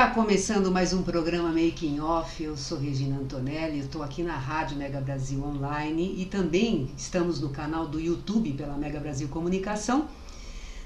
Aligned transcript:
Está 0.00 0.12
começando 0.12 0.72
mais 0.72 0.94
um 0.94 1.02
programa 1.02 1.50
Making 1.50 2.00
Off. 2.00 2.42
Eu 2.42 2.56
sou 2.56 2.78
Regina 2.78 3.18
Antonelli, 3.18 3.80
estou 3.80 4.02
aqui 4.02 4.22
na 4.22 4.34
Rádio 4.34 4.78
Mega 4.78 4.98
Brasil 4.98 5.44
Online 5.44 6.14
e 6.16 6.24
também 6.24 6.88
estamos 6.96 7.38
no 7.38 7.50
canal 7.50 7.86
do 7.86 8.00
YouTube 8.00 8.54
pela 8.54 8.78
Mega 8.78 8.98
Brasil 8.98 9.28
Comunicação, 9.28 10.08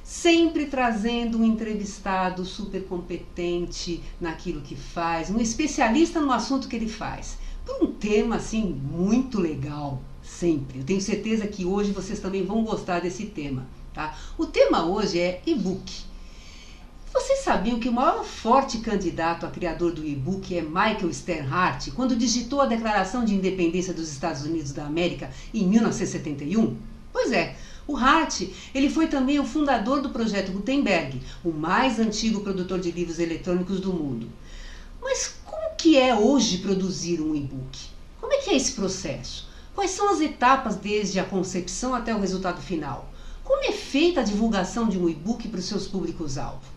sempre 0.03 0.67
trazendo 0.67 1.39
um 1.39 1.45
entrevistado 1.45 2.45
super 2.45 2.83
competente 2.87 4.03
naquilo 4.21 4.63
que 4.63 4.75
faz, 4.75 5.31
um 5.31 5.39
especialista 5.39 6.21
no 6.21 6.33
assunto 6.33 6.67
que 6.67 6.75
ele 6.75 6.89
faz, 6.89 7.39
por 7.65 7.85
um 7.85 7.93
tema 7.93 8.35
assim 8.35 8.65
muito 8.65 9.39
legal, 9.39 10.03
sempre. 10.25 10.81
Eu 10.81 10.85
tenho 10.85 11.01
certeza 11.01 11.47
que 11.47 11.65
hoje 11.65 11.93
vocês 11.93 12.19
também 12.19 12.45
vão 12.45 12.65
gostar 12.65 12.99
desse 12.99 13.27
tema, 13.27 13.65
tá? 13.93 14.19
O 14.37 14.45
tema 14.45 14.85
hoje 14.85 15.21
é 15.21 15.41
e-book. 15.47 16.14
Vocês 17.15 17.45
sabiam 17.45 17.79
que 17.79 17.89
o 17.89 17.93
maior 17.93 18.25
forte 18.25 18.79
candidato 18.79 19.47
a 19.47 19.49
criador 19.49 19.93
do 19.93 20.05
e-book 20.05 20.53
é 20.53 20.61
Michael 20.61 21.15
Sternhardt, 21.15 21.93
quando 21.93 22.17
digitou 22.17 22.61
a 22.61 22.67
Declaração 22.67 23.25
de 23.25 23.33
Independência 23.33 23.95
dos 23.95 24.11
Estados 24.11 24.43
Unidos 24.43 24.73
da 24.73 24.85
América 24.85 25.31
em 25.55 25.65
1971? 25.65 26.77
Pois 27.13 27.31
é, 27.31 27.55
o 27.87 27.97
Hart, 27.97 28.49
ele 28.75 28.91
foi 28.91 29.07
também 29.07 29.39
o 29.39 29.47
fundador 29.47 30.03
do 30.03 30.11
projeto 30.11 30.51
Gutenberg, 30.51 31.23
o 31.45 31.53
mais 31.53 32.01
antigo 32.01 32.41
produtor 32.41 32.81
de 32.81 32.91
livros 32.91 33.21
eletrônicos 33.21 33.79
do 33.79 33.93
mundo. 33.93 34.29
Mas 35.01 35.37
como 35.45 35.77
que 35.77 35.97
é 35.97 36.17
hoje 36.17 36.59
produzir 36.59 37.21
um 37.21 37.33
e-book? 37.33 37.79
Como 38.21 38.33
é 38.33 38.39
que 38.39 38.51
é 38.51 38.57
esse 38.57 38.73
processo? 38.73 39.49
Quais 39.73 39.93
são 39.93 40.13
as 40.13 40.21
etapas 40.21 40.75
desde 40.75 41.21
a 41.21 41.25
concepção 41.25 41.95
até 41.95 42.13
o 42.13 42.19
resultado 42.19 42.61
final? 42.61 43.09
Como 43.45 43.63
é 43.63 43.71
feita 43.71 44.19
a 44.19 44.25
divulgação 44.25 44.89
de 44.89 44.99
um 44.99 45.09
e-book 45.09 45.47
para 45.47 45.61
os 45.61 45.67
seus 45.67 45.87
públicos-alvo? 45.87 46.74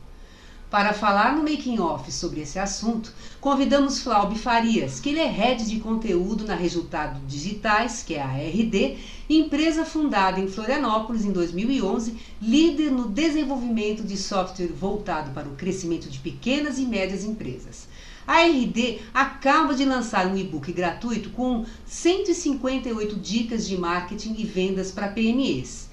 Para 0.70 0.92
falar 0.92 1.34
no 1.34 1.44
Making 1.44 1.80
Off 1.80 2.12
sobre 2.12 2.42
esse 2.42 2.60
assunto, 2.60 3.14
convidamos 3.40 4.02
Flaube 4.02 4.38
Farias, 4.38 5.00
que 5.00 5.08
ele 5.08 5.20
é 5.20 5.26
head 5.26 5.66
de 5.66 5.80
conteúdo 5.80 6.46
na 6.46 6.56
Resultado 6.56 7.22
Digitais, 7.26 8.04
que 8.04 8.16
é 8.16 8.22
a 8.22 8.28
RD, 8.28 8.98
empresa 9.30 9.86
fundada 9.86 10.42
em 10.42 10.50
Florianópolis 10.50 11.24
em 11.24 11.32
2011, 11.32 12.18
líder 12.42 12.92
no 12.92 13.08
desenvolvimento 13.08 14.04
de 14.04 14.18
software 14.18 14.68
voltado 14.68 15.32
para 15.32 15.48
o 15.48 15.56
crescimento 15.56 16.09
de 16.09 16.20
pequenas 16.20 16.78
e 16.78 16.86
médias 16.86 17.24
empresas. 17.24 17.88
A 18.28 18.42
RD 18.42 19.00
acaba 19.14 19.74
de 19.74 19.86
lançar 19.86 20.28
um 20.28 20.36
e-book 20.36 20.74
gratuito 20.74 21.30
com 21.30 21.66
158 21.86 23.16
dicas 23.16 23.66
de 23.66 23.78
marketing 23.78 24.36
e 24.38 24.44
vendas 24.44 24.92
para 24.92 25.08
PMEs. 25.08 25.87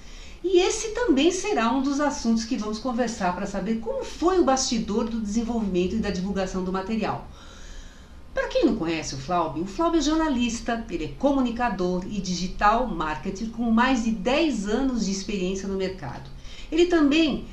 E 0.47 0.59
esse 0.59 0.89
também 0.89 1.31
será 1.31 1.71
um 1.71 1.81
dos 1.81 1.99
assuntos 1.99 2.45
que 2.45 2.55
vamos 2.55 2.77
conversar 2.77 3.33
para 3.33 3.47
saber 3.47 3.79
como 3.79 4.05
foi 4.05 4.37
o 4.37 4.43
bastidor 4.43 5.05
do 5.05 5.19
desenvolvimento 5.19 5.95
e 5.95 5.99
da 5.99 6.11
divulgação 6.11 6.63
do 6.63 6.71
material. 6.71 7.27
Para 8.31 8.47
quem 8.47 8.63
não 8.63 8.75
conhece 8.75 9.15
o 9.15 9.17
Flaub, 9.17 9.59
o 9.59 9.65
Flaub 9.65 9.97
é 9.97 10.01
jornalista, 10.01 10.85
ele 10.91 11.05
é 11.05 11.07
comunicador 11.17 12.05
e 12.05 12.21
digital 12.21 12.85
marketer 12.85 13.49
com 13.49 13.71
mais 13.71 14.03
de 14.03 14.11
10 14.11 14.69
anos 14.69 15.05
de 15.07 15.11
experiência 15.11 15.67
no 15.67 15.77
mercado. 15.77 16.29
Ele 16.71 16.85
também 16.85 17.45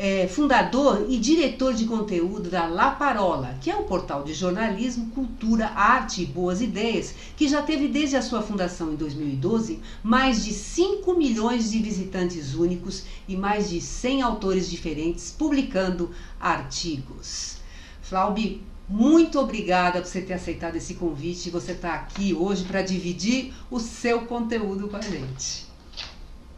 é 0.00 0.28
fundador 0.28 1.06
e 1.08 1.18
diretor 1.18 1.74
de 1.74 1.84
conteúdo 1.84 2.48
da 2.48 2.66
La 2.66 2.92
Parola, 2.92 3.58
que 3.60 3.68
é 3.68 3.76
um 3.76 3.82
portal 3.82 4.22
de 4.22 4.32
jornalismo, 4.32 5.10
cultura, 5.10 5.66
arte 5.74 6.22
e 6.22 6.26
boas 6.26 6.62
ideias, 6.62 7.12
que 7.36 7.48
já 7.48 7.62
teve 7.62 7.88
desde 7.88 8.14
a 8.14 8.22
sua 8.22 8.40
fundação 8.40 8.92
em 8.92 8.94
2012 8.94 9.80
mais 10.00 10.44
de 10.44 10.52
5 10.52 11.12
milhões 11.14 11.72
de 11.72 11.80
visitantes 11.80 12.54
únicos 12.54 13.02
e 13.26 13.36
mais 13.36 13.68
de 13.70 13.80
100 13.80 14.22
autores 14.22 14.70
diferentes 14.70 15.34
publicando 15.36 16.12
artigos. 16.38 17.56
Flaubi, 18.00 18.62
muito 18.88 19.40
obrigada 19.40 20.00
por 20.00 20.06
você 20.06 20.22
ter 20.22 20.34
aceitado 20.34 20.76
esse 20.76 20.94
convite 20.94 21.48
e 21.48 21.50
você 21.50 21.72
estar 21.72 21.94
aqui 21.94 22.32
hoje 22.32 22.64
para 22.64 22.82
dividir 22.82 23.52
o 23.68 23.80
seu 23.80 24.22
conteúdo 24.22 24.88
com 24.88 24.96
a 24.96 25.00
gente. 25.00 25.67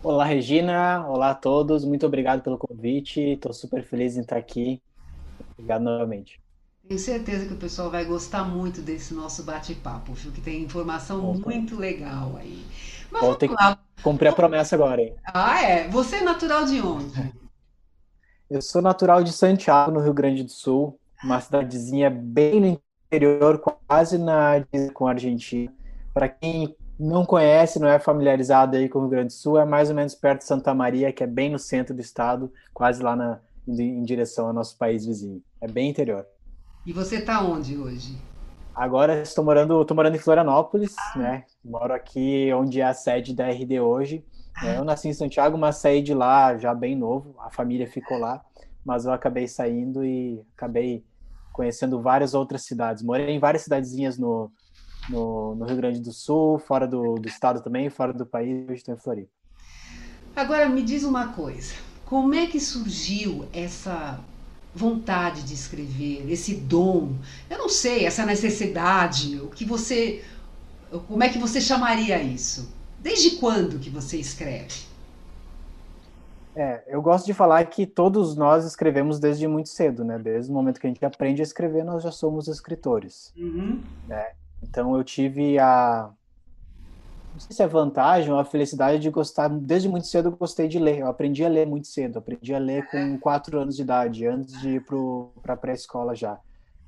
Olá, 0.03 0.25
Regina. 0.25 1.07
Olá 1.07 1.31
a 1.31 1.35
todos. 1.35 1.85
Muito 1.85 2.07
obrigado 2.07 2.41
pelo 2.41 2.57
convite. 2.57 3.21
Estou 3.21 3.53
super 3.53 3.85
feliz 3.85 4.17
em 4.17 4.23
estar 4.23 4.39
aqui. 4.39 4.81
Obrigado 5.53 5.83
novamente. 5.83 6.41
Tenho 6.89 6.99
certeza 6.99 7.45
que 7.45 7.53
o 7.53 7.59
pessoal 7.59 7.91
vai 7.91 8.07
gostar 8.07 8.45
muito 8.45 8.81
desse 8.81 9.13
nosso 9.13 9.43
bate-papo, 9.45 10.15
viu? 10.15 10.33
Que 10.33 10.41
tem 10.41 10.63
informação 10.63 11.31
Opa. 11.31 11.51
muito 11.51 11.77
legal 11.77 12.35
aí. 12.39 12.65
Mas 13.13 13.21
Vou 13.21 13.35
ter 13.35 13.49
que 13.49 13.55
cumprir 14.03 14.29
a 14.29 14.33
promessa 14.33 14.75
agora, 14.75 15.03
hein? 15.03 15.15
Ah, 15.35 15.63
é? 15.63 15.89
Você 15.89 16.17
é 16.17 16.23
natural 16.23 16.65
de 16.65 16.81
onde? 16.81 17.35
Eu 18.49 18.63
sou 18.63 18.81
natural 18.81 19.23
de 19.23 19.33
Santiago, 19.33 19.93
no 19.93 20.01
Rio 20.01 20.15
Grande 20.15 20.43
do 20.43 20.51
Sul, 20.51 20.99
uma 21.23 21.41
cidadezinha 21.43 22.09
bem 22.09 22.59
no 22.59 22.81
interior, 23.07 23.59
quase 23.59 24.17
na 24.17 24.65
com 24.95 25.07
a 25.07 25.11
Argentina. 25.11 25.71
Para 26.15 26.29
quem 26.29 26.75
não 27.01 27.25
conhece, 27.25 27.79
não 27.79 27.89
é 27.89 27.99
familiarizado 27.99 28.77
aí 28.77 28.87
com 28.87 28.99
o 28.99 29.03
Rio 29.03 29.11
Grande 29.11 29.29
do 29.29 29.33
Sul, 29.33 29.59
é 29.59 29.65
mais 29.65 29.89
ou 29.89 29.97
menos 29.97 30.15
perto 30.15 30.41
de 30.41 30.47
Santa 30.47 30.75
Maria, 30.75 31.11
que 31.11 31.25
é 31.25 31.27
bem 31.27 31.51
no 31.51 31.59
centro 31.59 31.95
do 31.95 32.01
estado, 32.01 32.53
quase 32.75 33.03
lá 33.03 33.17
na, 33.17 33.41
em, 33.67 33.81
em 33.81 34.03
direção 34.03 34.49
ao 34.49 34.53
nosso 34.53 34.77
país 34.77 35.07
vizinho. 35.07 35.43
É 35.63 35.67
bem 35.67 35.89
interior. 35.89 36.27
E 36.85 36.93
você 36.93 37.17
está 37.17 37.41
onde 37.43 37.79
hoje? 37.79 38.19
Agora 38.75 39.23
estou 39.23 39.43
morando, 39.43 39.81
estou 39.81 39.97
morando 39.97 40.15
em 40.15 40.19
Florianópolis, 40.19 40.95
né? 41.17 41.45
Moro 41.65 41.95
aqui 41.95 42.53
onde 42.53 42.83
é 42.83 42.85
a 42.85 42.95
sede 42.95 43.35
da 43.35 43.49
RD 43.49 43.81
hoje. 43.81 44.25
Ah. 44.57 44.75
Eu 44.75 44.85
nasci 44.85 45.09
em 45.09 45.15
Santiago, 45.15 45.57
mas 45.57 45.77
saí 45.77 46.03
de 46.03 46.13
lá 46.13 46.57
já 46.59 46.75
bem 46.75 46.95
novo. 46.95 47.35
A 47.41 47.51
família 47.51 47.87
ficou 47.87 48.19
lá, 48.19 48.45
mas 48.85 49.07
eu 49.07 49.13
acabei 49.13 49.49
saindo 49.49 50.05
e 50.05 50.43
acabei 50.55 51.03
conhecendo 51.51 52.01
várias 52.01 52.35
outras 52.35 52.63
cidades. 52.63 53.03
Morei 53.03 53.31
em 53.31 53.39
várias 53.39 53.63
cidadezinhas 53.63 54.19
no, 54.19 54.51
no, 55.11 55.55
no 55.55 55.67
Rio 55.67 55.77
Grande 55.77 56.01
do 56.01 56.13
Sul, 56.13 56.59
fora 56.59 56.87
do, 56.87 57.17
do 57.17 57.29
estado 57.29 57.61
também, 57.63 57.91
fora 57.91 58.13
do 58.13 58.25
país, 58.25 58.65
hoje 58.65 58.79
estou 58.79 58.95
em 58.95 58.99
Floripa. 58.99 59.31
Agora 60.35 60.69
me 60.69 60.83
diz 60.83 61.03
uma 61.03 61.33
coisa, 61.33 61.75
como 62.05 62.35
é 62.35 62.47
que 62.47 62.61
surgiu 62.61 63.47
essa 63.53 64.21
vontade 64.75 65.43
de 65.43 65.53
escrever, 65.53 66.31
esse 66.31 66.55
dom, 66.55 67.13
eu 67.49 67.59
não 67.59 67.69
sei, 67.69 68.07
essa 68.07 68.25
necessidade, 68.25 69.41
o 69.41 69.49
que 69.49 69.65
você, 69.65 70.25
como 71.09 71.23
é 71.23 71.29
que 71.29 71.39
você 71.39 71.61
chamaria 71.61 72.23
isso? 72.23 72.73
Desde 73.01 73.37
quando 73.37 73.79
que 73.79 73.91
você 73.91 74.19
escreve? 74.19 74.91
É, 76.55 76.83
eu 76.89 77.01
gosto 77.01 77.27
de 77.27 77.33
falar 77.33 77.65
que 77.67 77.87
todos 77.87 78.37
nós 78.37 78.65
escrevemos 78.65 79.19
desde 79.19 79.47
muito 79.47 79.69
cedo, 79.69 80.05
né? 80.05 80.19
Desde 80.19 80.51
o 80.51 80.55
momento 80.55 80.81
que 80.81 80.87
a 80.87 80.91
gente 80.91 81.05
aprende 81.05 81.41
a 81.41 81.45
escrever, 81.45 81.85
nós 81.85 82.03
já 82.03 82.11
somos 82.11 82.49
escritores. 82.49 83.33
Uhum. 83.37 83.81
Né? 84.09 84.33
Então 84.63 84.97
eu 84.97 85.05
tive 85.05 85.59
a 85.59 86.11
não 87.33 87.41
sei 87.41 87.57
se 87.57 87.63
é 87.63 87.67
vantagem 87.67 88.33
ou 88.33 88.39
a 88.39 88.45
felicidade 88.45 88.99
de 88.99 89.09
gostar 89.09 89.49
desde 89.49 89.89
muito 89.89 90.07
cedo 90.07 90.29
eu 90.29 90.37
gostei 90.37 90.69
de 90.69 90.79
ler. 90.79 90.99
Eu 90.99 91.09
aprendi 91.09 91.45
a 91.45 91.49
ler 91.49 91.67
muito 91.67 91.87
cedo. 91.87 92.19
aprendi 92.19 92.55
a 92.55 92.59
ler 92.59 92.87
com 92.91 93.19
quatro 93.19 93.59
anos 93.59 93.77
de 93.77 93.83
idade, 93.83 94.27
antes 94.27 94.61
de 94.61 94.77
ir 94.77 94.85
para 95.43 95.55
a 95.55 95.57
pré-escola 95.57 96.15
já. 96.15 96.39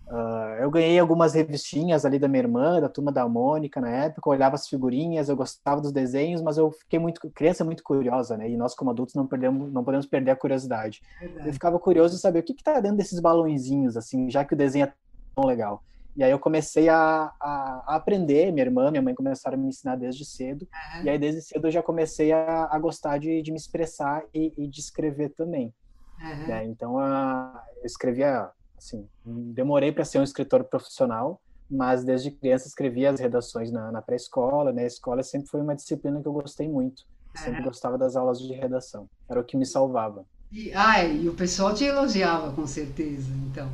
Uh, 0.08 0.60
eu 0.60 0.70
ganhei 0.70 0.98
algumas 0.98 1.32
revistinhas 1.32 2.04
ali 2.04 2.18
da 2.18 2.28
minha 2.28 2.42
irmã, 2.42 2.80
da 2.80 2.88
turma 2.88 3.10
da 3.10 3.26
Mônica 3.26 3.80
na 3.80 3.88
época, 3.88 4.28
eu 4.28 4.32
olhava 4.32 4.56
as 4.56 4.68
figurinhas, 4.68 5.28
eu 5.28 5.36
gostava 5.36 5.80
dos 5.80 5.90
desenhos, 5.90 6.42
mas 6.42 6.58
eu 6.58 6.70
fiquei 6.70 6.98
muito 6.98 7.20
criança 7.30 7.64
muito 7.64 7.82
curiosa, 7.82 8.36
né? 8.36 8.50
E 8.50 8.56
nós 8.56 8.74
como 8.74 8.90
adultos 8.90 9.14
não 9.14 9.26
perdemos, 9.26 9.72
não 9.72 9.82
podemos 9.82 10.04
perder 10.04 10.32
a 10.32 10.36
curiosidade. 10.36 11.00
Verdade. 11.18 11.48
Eu 11.48 11.52
ficava 11.54 11.78
curioso 11.78 12.16
de 12.16 12.20
saber 12.20 12.40
o 12.40 12.42
que 12.42 12.52
está 12.52 12.78
dentro 12.78 12.98
desses 12.98 13.20
balãozinhos, 13.20 13.96
assim, 13.96 14.28
já 14.28 14.44
que 14.44 14.52
o 14.52 14.56
desenho 14.56 14.84
é 14.84 14.92
tão 15.34 15.46
legal. 15.46 15.82
E 16.16 16.22
aí 16.22 16.30
eu 16.30 16.38
comecei 16.38 16.88
a, 16.88 17.32
a, 17.40 17.84
a, 17.86 17.96
aprender, 17.96 18.52
minha 18.52 18.64
irmã, 18.64 18.90
minha 18.90 19.02
mãe 19.02 19.14
começaram 19.14 19.56
a 19.56 19.60
me 19.60 19.68
ensinar 19.68 19.96
desde 19.96 20.24
cedo, 20.24 20.68
uhum. 20.96 21.04
e 21.04 21.10
aí 21.10 21.18
desde 21.18 21.40
cedo 21.40 21.66
eu 21.66 21.70
já 21.70 21.82
comecei 21.82 22.32
a, 22.32 22.68
a 22.70 22.78
gostar 22.78 23.18
de, 23.18 23.40
de 23.40 23.50
me 23.50 23.56
expressar 23.56 24.22
e, 24.34 24.52
e 24.58 24.66
de 24.66 24.80
escrever 24.80 25.30
também. 25.30 25.72
Uhum. 26.20 26.46
Né? 26.46 26.64
Então 26.66 26.98
a, 26.98 27.64
eu 27.78 27.86
escrevia, 27.86 28.50
assim, 28.76 29.08
demorei 29.24 29.90
para 29.90 30.04
ser 30.04 30.18
um 30.18 30.24
escritor 30.24 30.64
profissional, 30.64 31.40
mas 31.70 32.04
desde 32.04 32.30
criança 32.30 32.68
escrevia 32.68 33.10
as 33.10 33.18
redações 33.18 33.72
na, 33.72 33.90
na 33.90 34.02
pré-escola, 34.02 34.72
né? 34.72 34.82
A 34.82 34.86
escola 34.86 35.22
sempre 35.22 35.48
foi 35.48 35.62
uma 35.62 35.74
disciplina 35.74 36.20
que 36.20 36.28
eu 36.28 36.32
gostei 36.32 36.68
muito. 36.68 37.04
Sempre 37.34 37.60
é. 37.60 37.64
gostava 37.64 37.96
das 37.96 38.14
aulas 38.14 38.38
de 38.38 38.52
redação. 38.52 39.08
Era 39.26 39.40
o 39.40 39.44
que 39.44 39.56
me 39.56 39.64
salvava. 39.64 40.26
E, 40.50 40.70
ah, 40.74 41.02
e 41.02 41.26
o 41.30 41.34
pessoal 41.34 41.72
te 41.72 41.84
elogiava, 41.84 42.52
com 42.52 42.66
certeza, 42.66 43.30
então. 43.50 43.70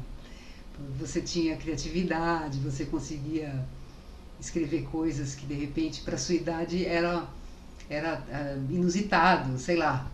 Você 0.98 1.20
tinha 1.20 1.56
criatividade, 1.56 2.58
você 2.58 2.84
conseguia 2.84 3.66
escrever 4.38 4.82
coisas 4.84 5.34
que, 5.34 5.46
de 5.46 5.54
repente, 5.54 6.02
para 6.02 6.16
sua 6.16 6.34
idade 6.34 6.84
era, 6.86 7.26
era 7.88 8.22
uh, 8.28 8.72
inusitado, 8.72 9.58
sei 9.58 9.76
lá. 9.76 10.10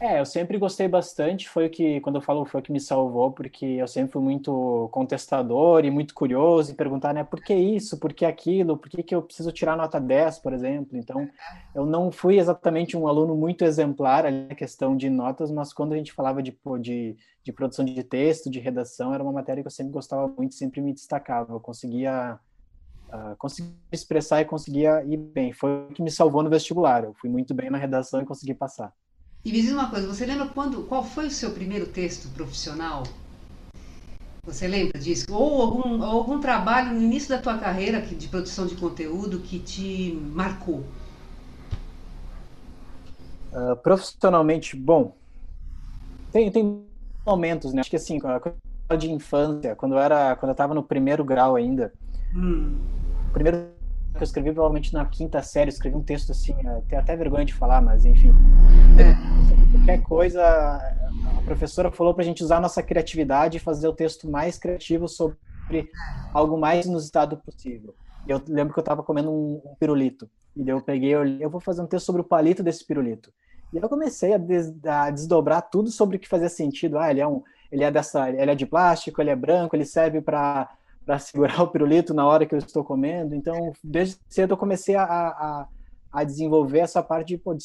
É, 0.00 0.20
eu 0.20 0.24
sempre 0.24 0.58
gostei 0.58 0.86
bastante, 0.86 1.48
foi 1.48 1.66
o 1.66 1.70
que, 1.70 2.00
quando 2.00 2.16
eu 2.16 2.22
falo, 2.22 2.44
foi 2.44 2.60
o 2.60 2.62
que 2.62 2.70
me 2.70 2.78
salvou, 2.78 3.32
porque 3.32 3.66
eu 3.66 3.88
sempre 3.88 4.12
fui 4.12 4.22
muito 4.22 4.88
contestador 4.92 5.84
e 5.84 5.90
muito 5.90 6.14
curioso 6.14 6.70
em 6.70 6.74
perguntar, 6.74 7.12
né, 7.12 7.24
por 7.24 7.42
que 7.42 7.52
isso, 7.52 7.98
por 7.98 8.12
que 8.12 8.24
aquilo, 8.24 8.76
por 8.76 8.88
que, 8.88 9.02
que 9.02 9.12
eu 9.12 9.22
preciso 9.22 9.50
tirar 9.50 9.76
nota 9.76 10.00
10, 10.00 10.38
por 10.38 10.52
exemplo. 10.52 10.96
Então, 10.96 11.28
eu 11.74 11.84
não 11.84 12.12
fui 12.12 12.38
exatamente 12.38 12.96
um 12.96 13.08
aluno 13.08 13.34
muito 13.34 13.64
exemplar 13.64 14.24
ali 14.24 14.46
na 14.48 14.54
questão 14.54 14.96
de 14.96 15.10
notas, 15.10 15.50
mas 15.50 15.72
quando 15.72 15.94
a 15.94 15.96
gente 15.96 16.12
falava 16.12 16.40
de, 16.40 16.56
de, 16.80 17.16
de 17.42 17.52
produção 17.52 17.84
de 17.84 18.04
texto, 18.04 18.48
de 18.48 18.60
redação, 18.60 19.12
era 19.12 19.22
uma 19.22 19.32
matéria 19.32 19.64
que 19.64 19.66
eu 19.66 19.72
sempre 19.72 19.92
gostava 19.92 20.28
muito, 20.28 20.54
sempre 20.54 20.80
me 20.80 20.92
destacava. 20.92 21.54
Eu 21.54 21.60
conseguia 21.60 22.38
uh, 23.08 23.36
conseguia 23.36 23.72
expressar 23.90 24.40
e 24.40 24.44
conseguia 24.44 25.04
ir 25.04 25.16
bem. 25.16 25.52
Foi 25.52 25.88
o 25.90 25.92
que 25.92 26.02
me 26.02 26.10
salvou 26.10 26.42
no 26.42 26.50
vestibular. 26.50 27.02
Eu 27.04 27.14
fui 27.14 27.28
muito 27.28 27.52
bem 27.52 27.68
na 27.68 27.78
redação 27.78 28.20
e 28.22 28.24
consegui 28.24 28.54
passar. 28.54 28.92
E 29.44 29.52
me 29.52 29.62
diz 29.62 29.72
uma 29.72 29.88
coisa, 29.88 30.06
você 30.06 30.26
lembra 30.26 30.48
quando, 30.48 30.82
qual 30.84 31.04
foi 31.04 31.26
o 31.26 31.30
seu 31.30 31.52
primeiro 31.52 31.86
texto 31.86 32.28
profissional? 32.34 33.04
Você 34.44 34.66
lembra 34.66 34.98
disso? 34.98 35.26
Ou 35.30 35.62
algum, 35.62 36.02
algum 36.02 36.40
trabalho 36.40 36.94
no 36.94 37.02
início 37.02 37.28
da 37.28 37.38
tua 37.38 37.58
carreira 37.58 38.00
de 38.00 38.28
produção 38.28 38.66
de 38.66 38.74
conteúdo 38.76 39.40
que 39.40 39.58
te 39.58 40.12
marcou? 40.34 40.84
Uh, 43.52 43.76
profissionalmente, 43.82 44.76
bom, 44.76 45.14
tem, 46.32 46.50
tem 46.50 46.84
momentos, 47.26 47.72
né? 47.72 47.80
Acho 47.80 47.90
que 47.90 47.96
assim, 47.96 48.18
de 48.98 49.10
infância, 49.10 49.76
quando 49.76 49.92
eu 49.92 49.98
era, 49.98 50.34
quando 50.36 50.50
eu 50.50 50.52
estava 50.52 50.74
no 50.74 50.82
primeiro 50.82 51.24
grau 51.24 51.56
ainda, 51.56 51.92
hum. 52.34 52.78
primeiro 53.32 53.77
que 54.18 54.24
eu 54.24 54.26
escrevi 54.26 54.52
provavelmente 54.52 54.92
na 54.92 55.06
quinta 55.06 55.40
série, 55.42 55.70
escrevi 55.70 55.96
um 55.96 56.02
texto 56.02 56.32
assim, 56.32 56.54
tenho 56.88 57.00
até 57.00 57.16
vergonha 57.16 57.44
de 57.44 57.54
falar, 57.54 57.80
mas 57.80 58.04
enfim. 58.04 58.32
É. 58.98 59.72
Qualquer 59.72 60.02
coisa, 60.02 60.42
a 60.42 61.42
professora 61.44 61.90
falou 61.90 62.12
para 62.12 62.22
a 62.22 62.26
gente 62.26 62.42
usar 62.42 62.56
a 62.56 62.60
nossa 62.60 62.82
criatividade 62.82 63.56
e 63.56 63.60
fazer 63.60 63.86
o 63.86 63.92
texto 63.92 64.28
mais 64.28 64.58
criativo 64.58 65.08
sobre 65.08 65.36
algo 66.34 66.58
mais 66.58 66.84
inusitado 66.84 67.36
possível. 67.36 67.94
Eu 68.26 68.42
lembro 68.48 68.74
que 68.74 68.80
eu 68.80 68.82
estava 68.82 69.02
comendo 69.02 69.30
um, 69.30 69.62
um, 69.64 69.74
pirulito, 69.78 70.28
e 70.56 70.68
eu 70.68 70.80
peguei, 70.80 71.14
eu, 71.14 71.24
eu 71.24 71.48
vou 71.48 71.60
fazer 71.60 71.80
um 71.80 71.86
texto 71.86 72.06
sobre 72.06 72.20
o 72.20 72.24
palito 72.24 72.62
desse 72.62 72.84
pirulito. 72.84 73.32
E 73.72 73.76
eu 73.76 73.88
comecei 73.88 74.34
a, 74.34 74.38
des, 74.38 74.74
a 74.84 75.10
desdobrar 75.10 75.62
tudo 75.62 75.90
sobre 75.90 76.16
o 76.16 76.20
que 76.20 76.28
fazia 76.28 76.48
sentido. 76.48 76.98
Ah, 76.98 77.10
ele 77.10 77.20
é 77.20 77.26
um, 77.26 77.42
ele 77.70 77.84
é 77.84 77.90
dessa, 77.90 78.28
ele 78.28 78.50
é 78.50 78.54
de 78.54 78.66
plástico, 78.66 79.20
ele 79.20 79.30
é 79.30 79.36
branco, 79.36 79.76
ele 79.76 79.84
serve 79.84 80.20
para 80.20 80.68
para 81.08 81.18
segurar 81.18 81.62
o 81.64 81.68
pirulito 81.68 82.12
na 82.12 82.26
hora 82.26 82.44
que 82.44 82.54
eu 82.54 82.58
estou 82.58 82.84
comendo. 82.84 83.34
Então, 83.34 83.72
desde 83.82 84.18
cedo 84.28 84.52
eu 84.52 84.58
comecei 84.58 84.94
a, 84.94 85.04
a, 85.04 85.68
a 86.12 86.22
desenvolver 86.22 86.80
essa 86.80 87.02
parte 87.02 87.28
de, 87.28 87.38
pô, 87.38 87.56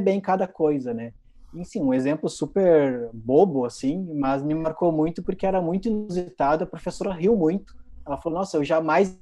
bem 0.00 0.20
cada 0.20 0.46
coisa, 0.46 0.94
né? 0.94 1.12
E 1.52 1.64
sim, 1.64 1.82
um 1.82 1.92
exemplo 1.92 2.28
super 2.28 3.10
bobo, 3.12 3.64
assim, 3.64 4.12
mas 4.14 4.42
me 4.42 4.54
marcou 4.54 4.92
muito 4.92 5.24
porque 5.24 5.44
era 5.44 5.60
muito 5.60 5.88
inusitado. 5.88 6.62
A 6.62 6.66
professora 6.68 7.12
riu 7.12 7.36
muito. 7.36 7.74
Ela 8.06 8.16
falou: 8.16 8.38
Nossa, 8.38 8.56
eu 8.56 8.64
jamais 8.64 9.18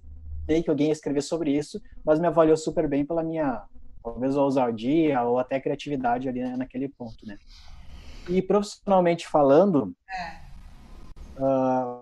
sei 0.46 0.62
que 0.62 0.68
alguém 0.68 0.88
ia 0.88 0.92
escrever 0.92 1.22
sobre 1.22 1.56
isso, 1.56 1.80
mas 2.04 2.18
me 2.18 2.26
avaliou 2.26 2.56
super 2.56 2.88
bem 2.88 3.04
pela 3.06 3.22
minha, 3.22 3.62
talvez, 4.02 4.34
ousadia 4.34 5.22
ou 5.22 5.38
até 5.38 5.60
criatividade 5.60 6.28
ali 6.28 6.40
né, 6.40 6.56
naquele 6.56 6.88
ponto, 6.88 7.26
né? 7.26 7.38
E 8.28 8.40
profissionalmente 8.40 9.28
falando, 9.28 9.94
é. 10.10 11.42
uh, 11.42 12.01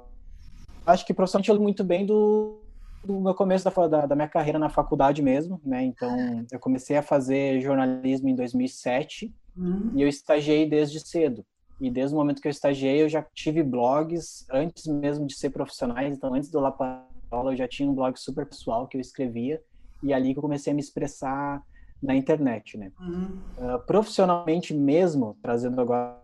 acho 0.91 1.07
que 1.07 1.15
profissionalmente 1.15 1.51
eu 1.51 1.61
muito 1.61 1.85
bem 1.85 2.05
do, 2.05 2.61
do 3.05 3.21
meu 3.21 3.35
começo 3.35 3.65
da, 3.65 3.87
da, 3.89 4.07
da, 4.07 4.15
minha 4.15 4.29
carreira 4.29 4.59
na 4.59 4.69
faculdade 4.69 5.23
mesmo, 5.23 5.61
né? 5.65 5.83
Então, 5.83 6.47
eu 6.51 6.59
comecei 6.59 6.97
a 6.97 7.03
fazer 7.03 7.61
jornalismo 7.61 8.29
em 8.29 8.35
2007 8.35 9.35
uhum. 9.57 9.93
e 9.95 10.03
eu 10.03 10.09
estagiei 10.09 10.69
desde 10.69 11.01
cedo. 11.01 11.45
E 11.81 11.91
desde 11.91 12.15
o 12.15 12.19
momento 12.19 12.43
que 12.43 12.49
eu 12.49 12.51
estagiei, 12.51 13.03
eu 13.03 13.09
já 13.09 13.23
tive 13.35 13.63
blogs 13.63 14.47
antes 14.51 14.87
mesmo 14.87 15.27
de 15.27 15.35
ser 15.35 15.49
profissionais. 15.51 16.15
Então, 16.15 16.35
antes 16.35 16.51
do 16.51 16.61
Laparola, 16.61 17.53
eu 17.53 17.57
já 17.57 17.67
tinha 17.67 17.89
um 17.89 17.95
blog 17.95 18.19
super 18.21 18.45
pessoal 18.45 18.87
que 18.87 18.99
eu 18.99 19.01
escrevia 19.01 19.63
e 20.03 20.13
é 20.13 20.17
ali 20.17 20.33
que 20.33 20.39
eu 20.39 20.43
comecei 20.43 20.73
a 20.73 20.75
me 20.75 20.81
expressar 20.81 21.63
na 22.03 22.15
internet, 22.15 22.77
né? 22.77 22.93
Uhum. 23.01 23.39
Uh, 23.57 23.79
profissionalmente 23.87 24.75
mesmo, 24.75 25.37
trazendo 25.43 25.81
agora 25.81 26.19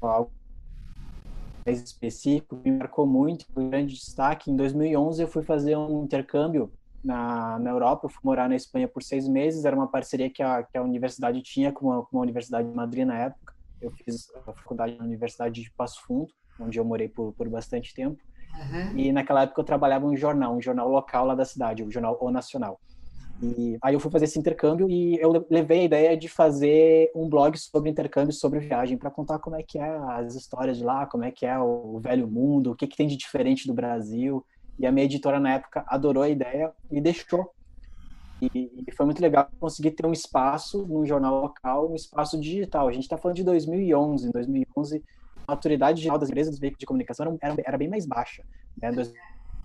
algo 0.00 0.30
mais 1.64 1.82
específico, 1.82 2.60
me 2.62 2.70
marcou 2.70 3.06
muito, 3.06 3.46
foi 3.52 3.64
um 3.64 3.70
grande 3.70 3.94
destaque. 3.94 4.50
Em 4.50 4.56
2011 4.56 5.22
eu 5.22 5.28
fui 5.28 5.42
fazer 5.42 5.76
um 5.76 6.04
intercâmbio 6.04 6.72
na, 7.02 7.58
na 7.58 7.70
Europa, 7.70 8.06
eu 8.06 8.10
fui 8.10 8.20
morar 8.22 8.48
na 8.48 8.56
Espanha 8.56 8.88
por 8.88 9.02
seis 9.02 9.28
meses, 9.28 9.64
era 9.64 9.76
uma 9.76 9.88
parceria 9.88 10.30
que 10.30 10.42
a, 10.42 10.62
que 10.62 10.76
a 10.76 10.82
universidade 10.82 11.40
tinha 11.42 11.72
com 11.72 11.92
a, 11.92 12.04
com 12.04 12.18
a 12.18 12.22
Universidade 12.22 12.68
de 12.68 12.74
Madrid 12.74 13.06
na 13.06 13.18
época. 13.18 13.54
Eu 13.80 13.90
fiz 13.90 14.30
a 14.46 14.52
faculdade 14.52 14.96
na 14.96 15.04
Universidade 15.04 15.62
de 15.62 15.70
Passo 15.72 16.02
Fundo, 16.06 16.32
onde 16.58 16.78
eu 16.78 16.84
morei 16.84 17.08
por, 17.08 17.32
por 17.32 17.48
bastante 17.48 17.94
tempo. 17.94 18.22
Uhum. 18.54 18.96
E 18.96 19.12
naquela 19.12 19.42
época 19.42 19.60
eu 19.60 19.64
trabalhava 19.64 20.06
em 20.06 20.10
um 20.10 20.16
jornal, 20.16 20.56
um 20.56 20.62
jornal 20.62 20.88
local 20.88 21.26
lá 21.26 21.34
da 21.34 21.44
cidade, 21.44 21.82
o 21.82 21.90
jornal 21.90 22.16
O 22.20 22.30
Nacional. 22.30 22.80
E 23.42 23.76
aí 23.82 23.94
eu 23.94 24.00
fui 24.00 24.10
fazer 24.10 24.26
esse 24.26 24.38
intercâmbio 24.38 24.88
e 24.88 25.16
eu 25.20 25.46
levei 25.50 25.80
a 25.80 25.84
ideia 25.84 26.16
de 26.16 26.28
fazer 26.28 27.10
um 27.14 27.28
blog 27.28 27.58
sobre 27.58 27.90
intercâmbio, 27.90 28.32
sobre 28.32 28.60
viagem, 28.60 28.96
para 28.96 29.10
contar 29.10 29.38
como 29.38 29.56
é 29.56 29.62
que 29.62 29.78
é 29.78 29.96
as 30.12 30.34
histórias 30.34 30.78
de 30.78 30.84
lá, 30.84 31.06
como 31.06 31.24
é 31.24 31.30
que 31.30 31.44
é 31.44 31.58
o 31.58 31.98
velho 31.98 32.28
mundo, 32.28 32.70
o 32.70 32.76
que, 32.76 32.86
que 32.86 32.96
tem 32.96 33.08
de 33.08 33.16
diferente 33.16 33.66
do 33.66 33.74
Brasil. 33.74 34.44
E 34.78 34.86
a 34.86 34.92
minha 34.92 35.04
editora 35.04 35.38
na 35.38 35.54
época 35.54 35.84
adorou 35.86 36.22
a 36.22 36.28
ideia 36.28 36.72
e 36.90 37.00
deixou. 37.00 37.52
E, 38.40 38.84
foi 38.96 39.06
muito 39.06 39.20
legal 39.20 39.48
conseguir 39.58 39.92
ter 39.92 40.06
um 40.06 40.12
espaço 40.12 40.86
num 40.86 41.06
jornal 41.06 41.40
local, 41.40 41.90
um 41.90 41.94
espaço 41.94 42.40
digital. 42.40 42.88
A 42.88 42.92
gente 42.92 43.04
está 43.04 43.16
falando 43.16 43.36
de 43.36 43.44
2011. 43.44 44.28
Em 44.28 44.30
2011, 44.30 45.02
a 45.46 45.52
maturidade 45.52 46.02
geral 46.02 46.18
das 46.18 46.28
empresas 46.28 46.52
dos 46.52 46.60
veículos 46.60 46.80
de 46.80 46.86
comunicação 46.86 47.38
era, 47.40 47.56
era 47.64 47.78
bem 47.78 47.88
mais 47.88 48.06
baixa. 48.06 48.42
Né? 48.80 48.90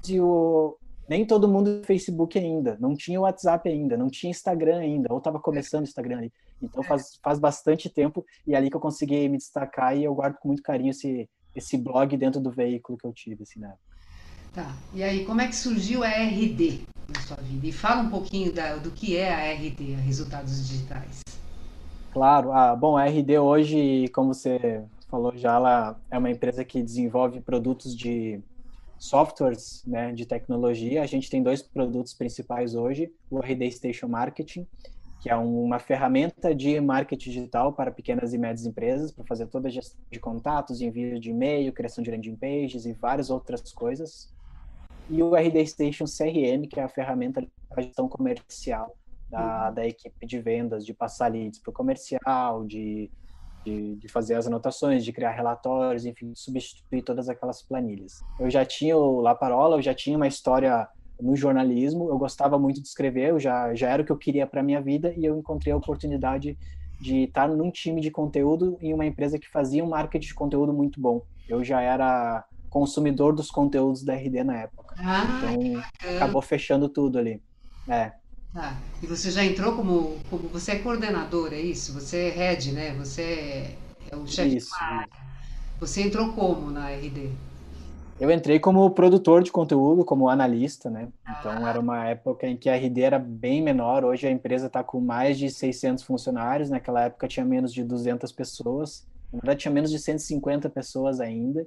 E 0.07 0.19
o, 0.19 0.77
nem 1.09 1.25
todo 1.25 1.47
mundo 1.47 1.81
Facebook 1.83 2.37
ainda, 2.37 2.77
não 2.79 2.95
tinha 2.95 3.19
WhatsApp 3.19 3.67
ainda, 3.67 3.97
não 3.97 4.09
tinha 4.09 4.29
Instagram 4.29 4.77
ainda, 4.77 5.11
ou 5.11 5.17
estava 5.17 5.39
começando 5.39 5.81
o 5.81 5.87
Instagram 5.87 6.19
ali. 6.19 6.33
Então 6.61 6.83
faz, 6.83 7.17
faz 7.23 7.39
bastante 7.39 7.89
tempo 7.89 8.23
e 8.45 8.53
é 8.53 8.57
ali 8.57 8.69
que 8.69 8.75
eu 8.75 8.81
consegui 8.81 9.27
me 9.27 9.37
destacar 9.37 9.97
e 9.97 10.03
eu 10.03 10.13
guardo 10.13 10.37
com 10.37 10.49
muito 10.49 10.61
carinho 10.61 10.91
esse, 10.91 11.27
esse 11.55 11.77
blog 11.77 12.15
dentro 12.15 12.39
do 12.39 12.51
veículo 12.51 12.95
que 12.95 13.07
eu 13.07 13.11
tive, 13.11 13.41
assim, 13.41 13.59
né? 13.59 13.73
Tá, 14.53 14.75
e 14.93 15.01
aí 15.01 15.25
como 15.25 15.41
é 15.41 15.47
que 15.47 15.55
surgiu 15.55 16.03
a 16.03 16.09
RD 16.09 16.81
na 17.07 17.21
sua 17.21 17.37
vida? 17.37 17.65
E 17.65 17.71
fala 17.71 18.01
um 18.01 18.09
pouquinho 18.09 18.53
da, 18.53 18.75
do 18.75 18.91
que 18.91 19.17
é 19.17 19.33
a 19.33 19.53
RD, 19.53 19.95
a 19.95 19.97
Resultados 19.97 20.67
Digitais. 20.67 21.21
Claro, 22.13 22.51
ah, 22.51 22.75
bom, 22.75 22.97
a 22.97 23.05
RD 23.05 23.39
hoje, 23.39 24.07
como 24.09 24.33
você 24.33 24.83
falou 25.07 25.35
já, 25.35 25.55
ela 25.55 25.99
é 26.11 26.17
uma 26.19 26.29
empresa 26.29 26.63
que 26.63 26.83
desenvolve 26.83 27.41
produtos 27.41 27.95
de 27.95 28.41
softwares 28.99 29.83
né, 29.87 30.11
de 30.11 30.25
tecnologia. 30.25 31.01
A 31.01 31.05
gente 31.05 31.29
tem 31.29 31.41
dois 31.41 31.61
produtos 31.61 32.13
principais 32.13 32.75
hoje: 32.75 33.11
o 33.31 33.39
RD 33.39 33.71
Station 33.71 34.07
Marketing, 34.07 34.67
que 35.21 35.29
é 35.29 35.35
uma 35.35 35.79
ferramenta 35.79 36.53
de 36.53 36.79
marketing 36.79 37.31
digital 37.31 37.73
para 37.73 37.91
pequenas 37.91 38.33
e 38.33 38.37
médias 38.37 38.65
empresas, 38.65 39.11
para 39.11 39.25
fazer 39.25 39.47
toda 39.47 39.67
a 39.67 39.71
gestão 39.71 39.99
de 40.11 40.19
contatos, 40.19 40.81
envio 40.81 41.19
de 41.19 41.31
e-mail, 41.31 41.73
criação 41.73 42.03
de 42.03 42.11
landing 42.11 42.35
pages 42.35 42.85
e 42.85 42.93
várias 42.93 43.29
outras 43.29 43.71
coisas. 43.71 44.31
E 45.09 45.23
o 45.23 45.33
RD 45.33 45.65
Station 45.65 46.05
CRM, 46.05 46.67
que 46.69 46.79
é 46.79 46.83
a 46.83 46.89
ferramenta 46.89 47.45
para 47.67 47.81
gestão 47.81 48.07
comercial 48.07 48.95
da, 49.29 49.71
da 49.71 49.87
equipe 49.87 50.25
de 50.25 50.39
vendas, 50.39 50.85
de 50.85 50.93
passar 50.93 51.31
leads 51.31 51.59
para 51.59 51.71
o 51.71 51.73
comercial, 51.73 52.65
de 52.65 53.09
de, 53.65 53.95
de, 53.95 54.07
fazer 54.07 54.35
as 54.35 54.47
anotações, 54.47 55.03
de 55.03 55.11
criar 55.11 55.31
relatórios, 55.31 56.05
enfim, 56.05 56.31
substituir 56.35 57.01
todas 57.01 57.29
aquelas 57.29 57.61
planilhas. 57.61 58.21
Eu 58.39 58.49
já 58.49 58.65
tinha 58.65 58.97
o 58.97 59.21
Laparola, 59.21 59.77
eu 59.77 59.81
já 59.81 59.93
tinha 59.93 60.15
uma 60.15 60.27
história 60.27 60.87
no 61.21 61.35
jornalismo, 61.35 62.09
eu 62.09 62.17
gostava 62.17 62.57
muito 62.57 62.81
de 62.81 62.87
escrever, 62.87 63.29
eu 63.29 63.39
já, 63.39 63.73
já 63.75 63.89
era 63.89 64.01
o 64.01 64.05
que 64.05 64.11
eu 64.11 64.17
queria 64.17 64.47
para 64.47 64.63
minha 64.63 64.81
vida 64.81 65.13
e 65.17 65.25
eu 65.25 65.37
encontrei 65.37 65.73
a 65.73 65.77
oportunidade 65.77 66.57
de 66.99 67.23
estar 67.23 67.47
num 67.47 67.71
time 67.71 68.01
de 68.01 68.11
conteúdo 68.11 68.77
em 68.81 68.93
uma 68.93 69.05
empresa 69.05 69.39
que 69.39 69.49
fazia 69.49 69.83
um 69.83 69.89
marketing 69.89 70.27
de 70.27 70.33
conteúdo 70.33 70.73
muito 70.73 70.99
bom. 70.99 71.21
Eu 71.47 71.63
já 71.63 71.81
era 71.81 72.45
consumidor 72.69 73.33
dos 73.33 73.49
conteúdos 73.49 74.03
da 74.03 74.13
RD 74.13 74.43
na 74.43 74.57
época. 74.57 74.95
Ah, 74.97 75.23
então, 75.25 75.83
acabou 76.15 76.41
fechando 76.41 76.87
tudo 76.87 77.17
ali. 77.17 77.41
É. 77.87 78.13
Tá. 78.53 78.77
E 79.01 79.05
você 79.05 79.29
já 79.29 79.43
entrou 79.43 79.75
como, 79.75 80.17
como. 80.29 80.49
Você 80.49 80.73
é 80.73 80.79
coordenador, 80.79 81.53
é 81.53 81.59
isso? 81.59 81.93
Você 81.93 82.27
é 82.27 82.29
head, 82.29 82.71
né? 82.71 82.93
Você 82.93 83.21
é, 83.21 83.75
é 84.11 84.15
o 84.15 84.25
chefe 84.27 84.59
área. 84.79 85.07
Você 85.79 86.01
entrou 86.01 86.33
como 86.33 86.71
na 86.71 86.91
RD? 86.91 87.29
Eu 88.19 88.29
entrei 88.29 88.59
como 88.59 88.89
produtor 88.91 89.41
de 89.41 89.51
conteúdo, 89.51 90.03
como 90.03 90.27
analista, 90.27 90.89
né? 90.89 91.07
Então 91.39 91.65
era 91.65 91.79
uma 91.79 92.05
época 92.05 92.45
em 92.47 92.57
que 92.57 92.69
a 92.69 92.75
RD 92.75 93.01
era 93.01 93.17
bem 93.17 93.61
menor. 93.61 94.03
Hoje 94.03 94.27
a 94.27 94.31
empresa 94.31 94.67
está 94.67 94.83
com 94.83 94.99
mais 94.99 95.37
de 95.37 95.49
600 95.49 96.03
funcionários. 96.03 96.69
Naquela 96.69 97.03
época 97.03 97.29
tinha 97.29 97.45
menos 97.45 97.71
de 97.71 97.81
200 97.81 98.31
pessoas. 98.33 99.07
Na 99.31 99.39
verdade 99.39 99.61
tinha 99.61 99.71
menos 99.71 99.89
de 99.89 99.99
150 99.99 100.69
pessoas 100.69 101.21
ainda. 101.21 101.65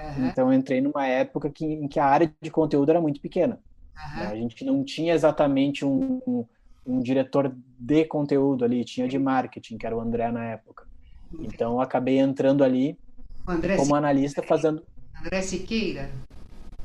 Uhum. 0.00 0.26
Então 0.26 0.52
eu 0.52 0.58
entrei 0.58 0.80
numa 0.80 1.06
época 1.06 1.48
que, 1.48 1.64
em 1.64 1.86
que 1.86 2.00
a 2.00 2.06
área 2.06 2.32
de 2.40 2.50
conteúdo 2.50 2.90
era 2.90 3.00
muito 3.00 3.20
pequena. 3.20 3.60
Uhum. 3.96 4.28
A 4.28 4.34
gente 4.36 4.64
não 4.64 4.84
tinha 4.84 5.14
exatamente 5.14 5.84
um, 5.84 6.20
um, 6.26 6.44
um, 6.86 7.00
diretor 7.00 7.54
de 7.78 8.04
conteúdo 8.04 8.64
ali, 8.64 8.84
tinha 8.84 9.06
de 9.06 9.18
marketing, 9.18 9.78
que 9.78 9.86
era 9.86 9.96
o 9.96 10.00
André 10.00 10.30
na 10.30 10.44
época. 10.44 10.86
Então 11.38 11.72
eu 11.72 11.80
acabei 11.80 12.18
entrando 12.18 12.62
ali 12.62 12.98
como 13.76 13.94
analista 13.94 14.42
fazendo 14.42 14.82
André 15.22 15.40
Siqueira? 15.40 16.10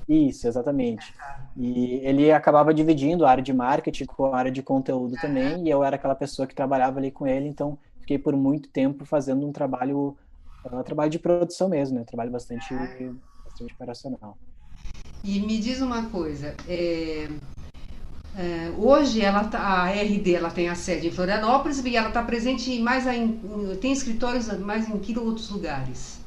Isso, 0.07 0.47
exatamente. 0.47 1.13
E 1.55 1.95
ele 2.03 2.31
acabava 2.31 2.73
dividindo 2.73 3.25
a 3.25 3.31
área 3.31 3.43
de 3.43 3.51
marketing 3.51 4.05
com 4.05 4.27
a 4.27 4.37
área 4.37 4.51
de 4.51 4.61
conteúdo 4.61 5.13
uhum. 5.15 5.21
também, 5.21 5.67
e 5.67 5.69
eu 5.69 5.83
era 5.83 5.95
aquela 5.95 6.15
pessoa 6.15 6.47
que 6.47 6.55
trabalhava 6.55 6.99
ali 6.99 7.11
com 7.11 7.27
ele, 7.27 7.47
então 7.47 7.77
fiquei 7.99 8.17
por 8.17 8.35
muito 8.35 8.69
tempo 8.69 9.05
fazendo 9.05 9.45
um 9.45 9.51
trabalho, 9.51 10.15
um 10.71 10.83
trabalho 10.83 11.09
de 11.09 11.19
produção 11.19 11.67
mesmo, 11.67 11.95
né? 11.95 12.01
Um 12.01 12.05
trabalho 12.05 12.31
bastante, 12.31 12.73
uhum. 12.73 13.17
bastante 13.43 13.73
operacional. 13.73 14.37
E 15.23 15.39
me 15.39 15.57
diz 15.57 15.81
uma 15.81 16.09
coisa, 16.09 16.55
é, 16.67 17.27
é, 18.37 18.71
hoje 18.77 19.21
ela 19.21 19.45
tá, 19.45 19.59
a 19.59 19.89
RD 19.89 20.35
ela 20.35 20.49
tem 20.49 20.69
a 20.69 20.75
sede 20.75 21.07
em 21.07 21.11
Florianópolis 21.11 21.83
e 21.83 21.95
ela 21.95 22.09
está 22.09 22.21
presente 22.21 22.71
em 22.71 22.81
mais 22.81 23.07
em, 23.07 23.39
tem 23.81 23.91
escritórios 23.91 24.47
mais 24.59 24.87
em 24.87 24.97
que 24.99 25.17
outros 25.17 25.49
lugares? 25.49 26.19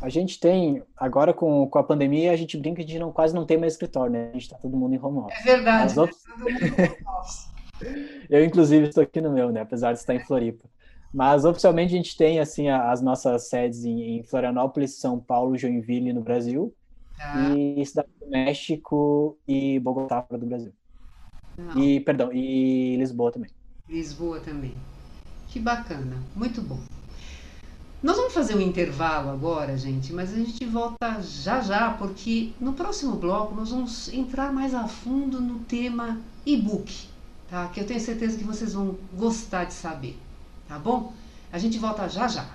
A 0.00 0.08
gente 0.08 0.40
tem, 0.40 0.82
agora 0.96 1.32
com, 1.32 1.66
com 1.66 1.78
a 1.78 1.82
pandemia, 1.82 2.32
a 2.32 2.36
gente 2.36 2.58
brinca 2.58 2.82
gente 2.82 2.98
não, 2.98 3.12
quase 3.12 3.34
não 3.34 3.46
tem 3.46 3.56
mais 3.56 3.74
escritório, 3.74 4.12
né? 4.12 4.28
A 4.28 4.32
gente 4.32 4.42
está 4.42 4.56
todo 4.56 4.76
mundo 4.76 4.94
em 4.94 4.98
home 4.98 5.20
office. 5.20 5.40
É 5.40 5.42
verdade. 5.42 5.98
Op... 5.98 6.12
Eu, 8.28 8.44
inclusive, 8.44 8.88
estou 8.88 9.02
aqui 9.02 9.20
no 9.20 9.32
meu, 9.32 9.50
né? 9.50 9.62
Apesar 9.62 9.92
de 9.92 9.98
estar 9.98 10.14
em 10.14 10.20
Floripa. 10.20 10.68
Mas, 11.12 11.44
oficialmente, 11.44 11.94
a 11.94 11.96
gente 11.96 12.16
tem, 12.16 12.40
assim, 12.40 12.68
as 12.68 13.00
nossas 13.00 13.48
sedes 13.48 13.84
em, 13.84 14.18
em 14.18 14.22
Florianópolis, 14.24 14.98
São 14.98 15.18
Paulo, 15.18 15.56
Joinville, 15.56 16.12
no 16.12 16.20
Brasil. 16.20 16.74
Ah. 17.24 17.54
E 17.56 17.84
Cidade 17.84 18.08
do 18.20 18.30
México 18.30 19.38
e 19.48 19.78
Bogotá, 19.80 20.22
fora 20.22 20.38
do 20.38 20.46
Brasil. 20.46 20.72
Não. 21.56 21.82
E, 21.82 22.00
perdão, 22.00 22.32
e 22.32 22.96
Lisboa 22.96 23.32
também. 23.32 23.50
Lisboa 23.88 24.40
também. 24.40 24.74
Que 25.48 25.58
bacana. 25.58 26.22
Muito 26.34 26.60
bom. 26.60 26.78
Nós 28.02 28.16
vamos 28.18 28.34
fazer 28.34 28.54
um 28.54 28.60
intervalo 28.60 29.30
agora, 29.30 29.78
gente, 29.78 30.12
mas 30.12 30.30
a 30.34 30.36
gente 30.36 30.62
volta 30.66 31.22
já 31.22 31.62
já, 31.62 31.90
porque 31.90 32.52
no 32.60 32.74
próximo 32.74 33.16
bloco 33.16 33.54
nós 33.54 33.70
vamos 33.70 34.12
entrar 34.12 34.52
mais 34.52 34.74
a 34.74 34.86
fundo 34.86 35.40
no 35.40 35.60
tema 35.60 36.20
e-book, 36.44 37.08
tá? 37.48 37.66
Que 37.68 37.80
eu 37.80 37.86
tenho 37.86 38.00
certeza 38.00 38.36
que 38.36 38.44
vocês 38.44 38.74
vão 38.74 38.98
gostar 39.14 39.64
de 39.64 39.72
saber, 39.72 40.18
tá 40.68 40.78
bom? 40.78 41.14
A 41.50 41.56
gente 41.56 41.78
volta 41.78 42.06
já 42.06 42.28
já. 42.28 42.46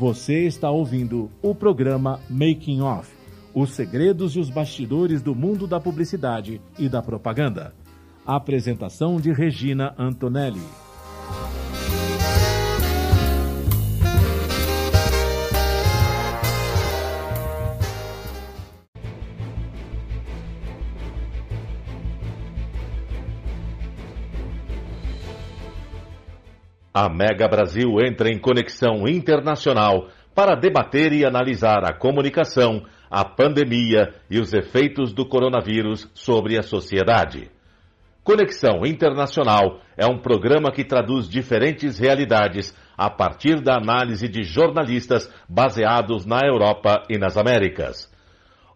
Você 0.00 0.46
está 0.46 0.70
ouvindo 0.70 1.30
o 1.42 1.54
programa 1.54 2.20
Making 2.30 2.80
Off 2.80 3.12
os 3.52 3.72
segredos 3.72 4.34
e 4.34 4.38
os 4.38 4.48
bastidores 4.48 5.20
do 5.20 5.34
mundo 5.34 5.66
da 5.66 5.78
publicidade 5.78 6.58
e 6.78 6.88
da 6.88 7.02
propaganda. 7.02 7.74
apresentação 8.24 9.20
de 9.20 9.30
Regina 9.30 9.94
Antonelli. 9.98 10.62
A 27.02 27.08
Mega 27.08 27.48
Brasil 27.48 27.98
entra 28.06 28.28
em 28.28 28.38
conexão 28.38 29.08
internacional 29.08 30.08
para 30.34 30.54
debater 30.54 31.14
e 31.14 31.24
analisar 31.24 31.82
a 31.82 31.94
comunicação 31.94 32.82
a 33.10 33.24
pandemia 33.24 34.12
e 34.30 34.38
os 34.38 34.52
efeitos 34.52 35.10
do 35.10 35.24
coronavírus 35.24 36.06
sobre 36.12 36.58
a 36.58 36.62
sociedade. 36.62 37.50
Conexão 38.22 38.84
Internacional 38.84 39.80
é 39.96 40.04
um 40.04 40.18
programa 40.18 40.70
que 40.70 40.84
traduz 40.84 41.26
diferentes 41.26 41.98
realidades 41.98 42.76
a 42.98 43.08
partir 43.08 43.62
da 43.62 43.78
análise 43.78 44.28
de 44.28 44.42
jornalistas 44.42 45.32
baseados 45.48 46.26
na 46.26 46.40
Europa 46.44 47.04
e 47.08 47.16
nas 47.16 47.38
Américas. 47.38 48.12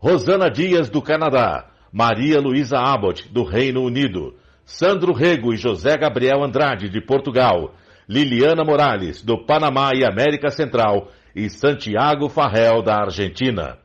Rosana 0.00 0.48
Dias, 0.48 0.88
do 0.88 1.02
Canadá, 1.02 1.66
Maria 1.92 2.40
Luísa 2.40 2.78
Abbott, 2.78 3.30
do 3.30 3.44
Reino 3.44 3.82
Unido, 3.82 4.34
Sandro 4.64 5.12
Rego 5.12 5.52
e 5.52 5.58
José 5.58 5.98
Gabriel 5.98 6.42
Andrade, 6.42 6.88
de 6.88 7.02
Portugal, 7.02 7.74
Liliana 8.08 8.64
Morales, 8.64 9.22
do 9.22 9.44
Panamá 9.44 9.90
e 9.94 10.04
América 10.04 10.50
Central, 10.50 11.08
e 11.34 11.48
Santiago 11.48 12.28
Farrell, 12.28 12.82
da 12.82 13.02
Argentina. 13.02 13.78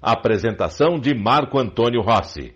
Apresentação 0.00 0.98
de 0.98 1.14
Marco 1.14 1.58
Antônio 1.58 2.00
Rossi. 2.00 2.54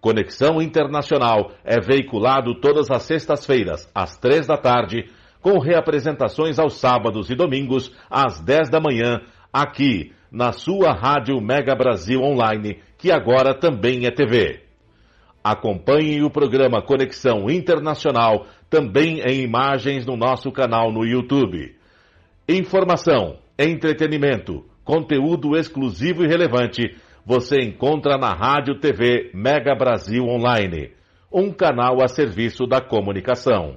Conexão 0.00 0.60
Internacional 0.60 1.52
é 1.64 1.80
veiculado 1.80 2.60
todas 2.60 2.90
as 2.90 3.02
sextas-feiras, 3.02 3.88
às 3.94 4.16
três 4.18 4.46
da 4.46 4.56
tarde, 4.56 5.08
com 5.40 5.58
reapresentações 5.58 6.58
aos 6.58 6.74
sábados 6.74 7.30
e 7.30 7.34
domingos, 7.34 7.94
às 8.10 8.40
dez 8.40 8.68
da 8.68 8.80
manhã, 8.80 9.20
aqui, 9.52 10.12
na 10.30 10.50
sua 10.52 10.92
Rádio 10.92 11.40
Mega 11.40 11.74
Brasil 11.74 12.20
Online, 12.20 12.80
que 12.96 13.12
agora 13.12 13.54
também 13.54 14.06
é 14.06 14.10
TV. 14.10 14.62
Acompanhe 15.42 16.22
o 16.22 16.30
programa 16.30 16.82
Conexão 16.82 17.50
Internacional 17.50 18.46
também 18.70 19.20
em 19.20 19.42
imagens 19.42 20.06
no 20.06 20.16
nosso 20.16 20.50
canal 20.52 20.92
no 20.92 21.04
YouTube. 21.04 21.74
Informação, 22.48 23.38
entretenimento, 23.58 24.64
Conteúdo 24.84 25.56
exclusivo 25.56 26.24
e 26.24 26.28
relevante 26.28 26.96
você 27.24 27.60
encontra 27.62 28.18
na 28.18 28.34
Rádio 28.34 28.80
TV 28.80 29.30
Mega 29.32 29.76
Brasil 29.76 30.24
Online, 30.24 30.90
um 31.32 31.52
canal 31.52 32.02
a 32.02 32.08
serviço 32.08 32.66
da 32.66 32.80
comunicação. 32.80 33.76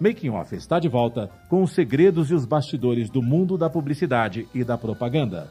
Making 0.00 0.30
Off 0.30 0.54
está 0.54 0.78
de 0.78 0.88
volta 0.88 1.28
com 1.48 1.62
os 1.62 1.72
segredos 1.72 2.30
e 2.30 2.34
os 2.34 2.44
bastidores 2.44 3.10
do 3.10 3.20
mundo 3.20 3.58
da 3.58 3.68
publicidade 3.68 4.46
e 4.54 4.62
da 4.62 4.78
propaganda. 4.78 5.50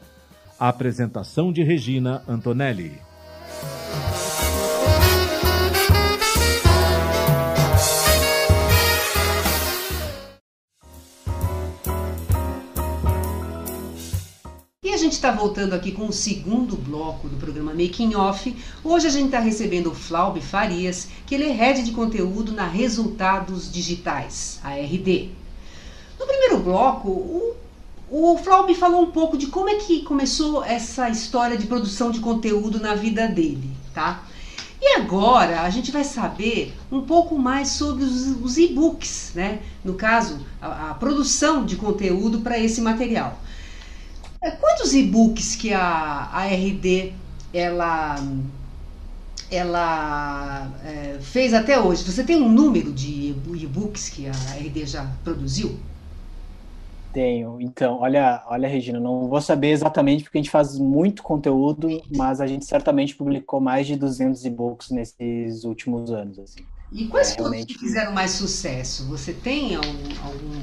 A 0.58 0.68
apresentação 0.68 1.52
de 1.52 1.62
Regina 1.62 2.22
Antonelli. 2.26 2.98
Está 15.18 15.32
voltando 15.32 15.74
aqui 15.74 15.90
com 15.90 16.06
o 16.06 16.12
segundo 16.12 16.76
bloco 16.76 17.28
do 17.28 17.36
programa 17.36 17.74
Making 17.74 18.14
Off. 18.14 18.54
Hoje 18.84 19.08
a 19.08 19.10
gente 19.10 19.26
está 19.26 19.40
recebendo 19.40 19.90
o 19.90 19.94
Flaube 19.94 20.40
Farias, 20.40 21.08
que 21.26 21.34
ele 21.34 21.44
é 21.44 21.52
head 21.52 21.82
de 21.82 21.90
conteúdo 21.90 22.52
na 22.52 22.68
Resultados 22.68 23.70
Digitais, 23.70 24.60
a 24.62 24.76
RD. 24.76 25.30
No 26.20 26.24
primeiro 26.24 26.60
bloco, 26.60 27.08
o, 27.08 27.56
o 28.08 28.38
Flaube 28.38 28.76
falou 28.76 29.02
um 29.02 29.10
pouco 29.10 29.36
de 29.36 29.48
como 29.48 29.68
é 29.68 29.74
que 29.74 30.02
começou 30.02 30.62
essa 30.62 31.10
história 31.10 31.58
de 31.58 31.66
produção 31.66 32.12
de 32.12 32.20
conteúdo 32.20 32.78
na 32.78 32.94
vida 32.94 33.26
dele, 33.26 33.70
tá? 33.92 34.22
E 34.80 34.94
agora 34.94 35.62
a 35.62 35.70
gente 35.70 35.90
vai 35.90 36.04
saber 36.04 36.72
um 36.92 37.00
pouco 37.00 37.36
mais 37.36 37.70
sobre 37.70 38.04
os, 38.04 38.28
os 38.40 38.56
e-books, 38.56 39.32
né? 39.34 39.58
No 39.84 39.94
caso, 39.94 40.38
a, 40.62 40.90
a 40.90 40.94
produção 40.94 41.64
de 41.64 41.74
conteúdo 41.74 42.38
para 42.38 42.56
esse 42.56 42.80
material. 42.80 43.40
É, 44.40 44.50
quantos 44.52 44.94
e-books 44.94 45.56
que 45.56 45.72
a, 45.72 46.28
a 46.32 46.46
RD 46.46 47.12
ela 47.52 48.16
ela 49.50 50.70
é, 50.84 51.18
fez 51.20 51.54
até 51.54 51.80
hoje? 51.80 52.04
Você 52.04 52.22
tem 52.22 52.36
um 52.36 52.48
número 52.48 52.92
de 52.92 53.30
e-books 53.54 54.08
que 54.08 54.26
a 54.26 54.32
RD 54.32 54.86
já 54.86 55.10
produziu? 55.24 55.78
Tenho. 57.12 57.58
Então, 57.60 58.00
olha, 58.00 58.44
olha, 58.46 58.68
Regina, 58.68 59.00
não 59.00 59.26
vou 59.28 59.40
saber 59.40 59.70
exatamente 59.70 60.24
porque 60.24 60.38
a 60.38 60.40
gente 60.42 60.50
faz 60.50 60.78
muito 60.78 61.22
conteúdo, 61.22 62.02
mas 62.14 62.40
a 62.40 62.46
gente 62.46 62.66
certamente 62.66 63.16
publicou 63.16 63.60
mais 63.60 63.86
de 63.86 63.96
200 63.96 64.44
e-books 64.44 64.90
nesses 64.90 65.64
últimos 65.64 66.10
anos. 66.10 66.38
Assim. 66.38 66.60
E 66.92 67.06
quais 67.06 67.32
é, 67.32 67.36
realmente... 67.36 67.74
que 67.74 67.80
fizeram 67.80 68.12
mais 68.12 68.32
sucesso? 68.32 69.08
Você 69.08 69.32
tem 69.32 69.74
algum, 69.74 69.90
algum, 70.24 70.60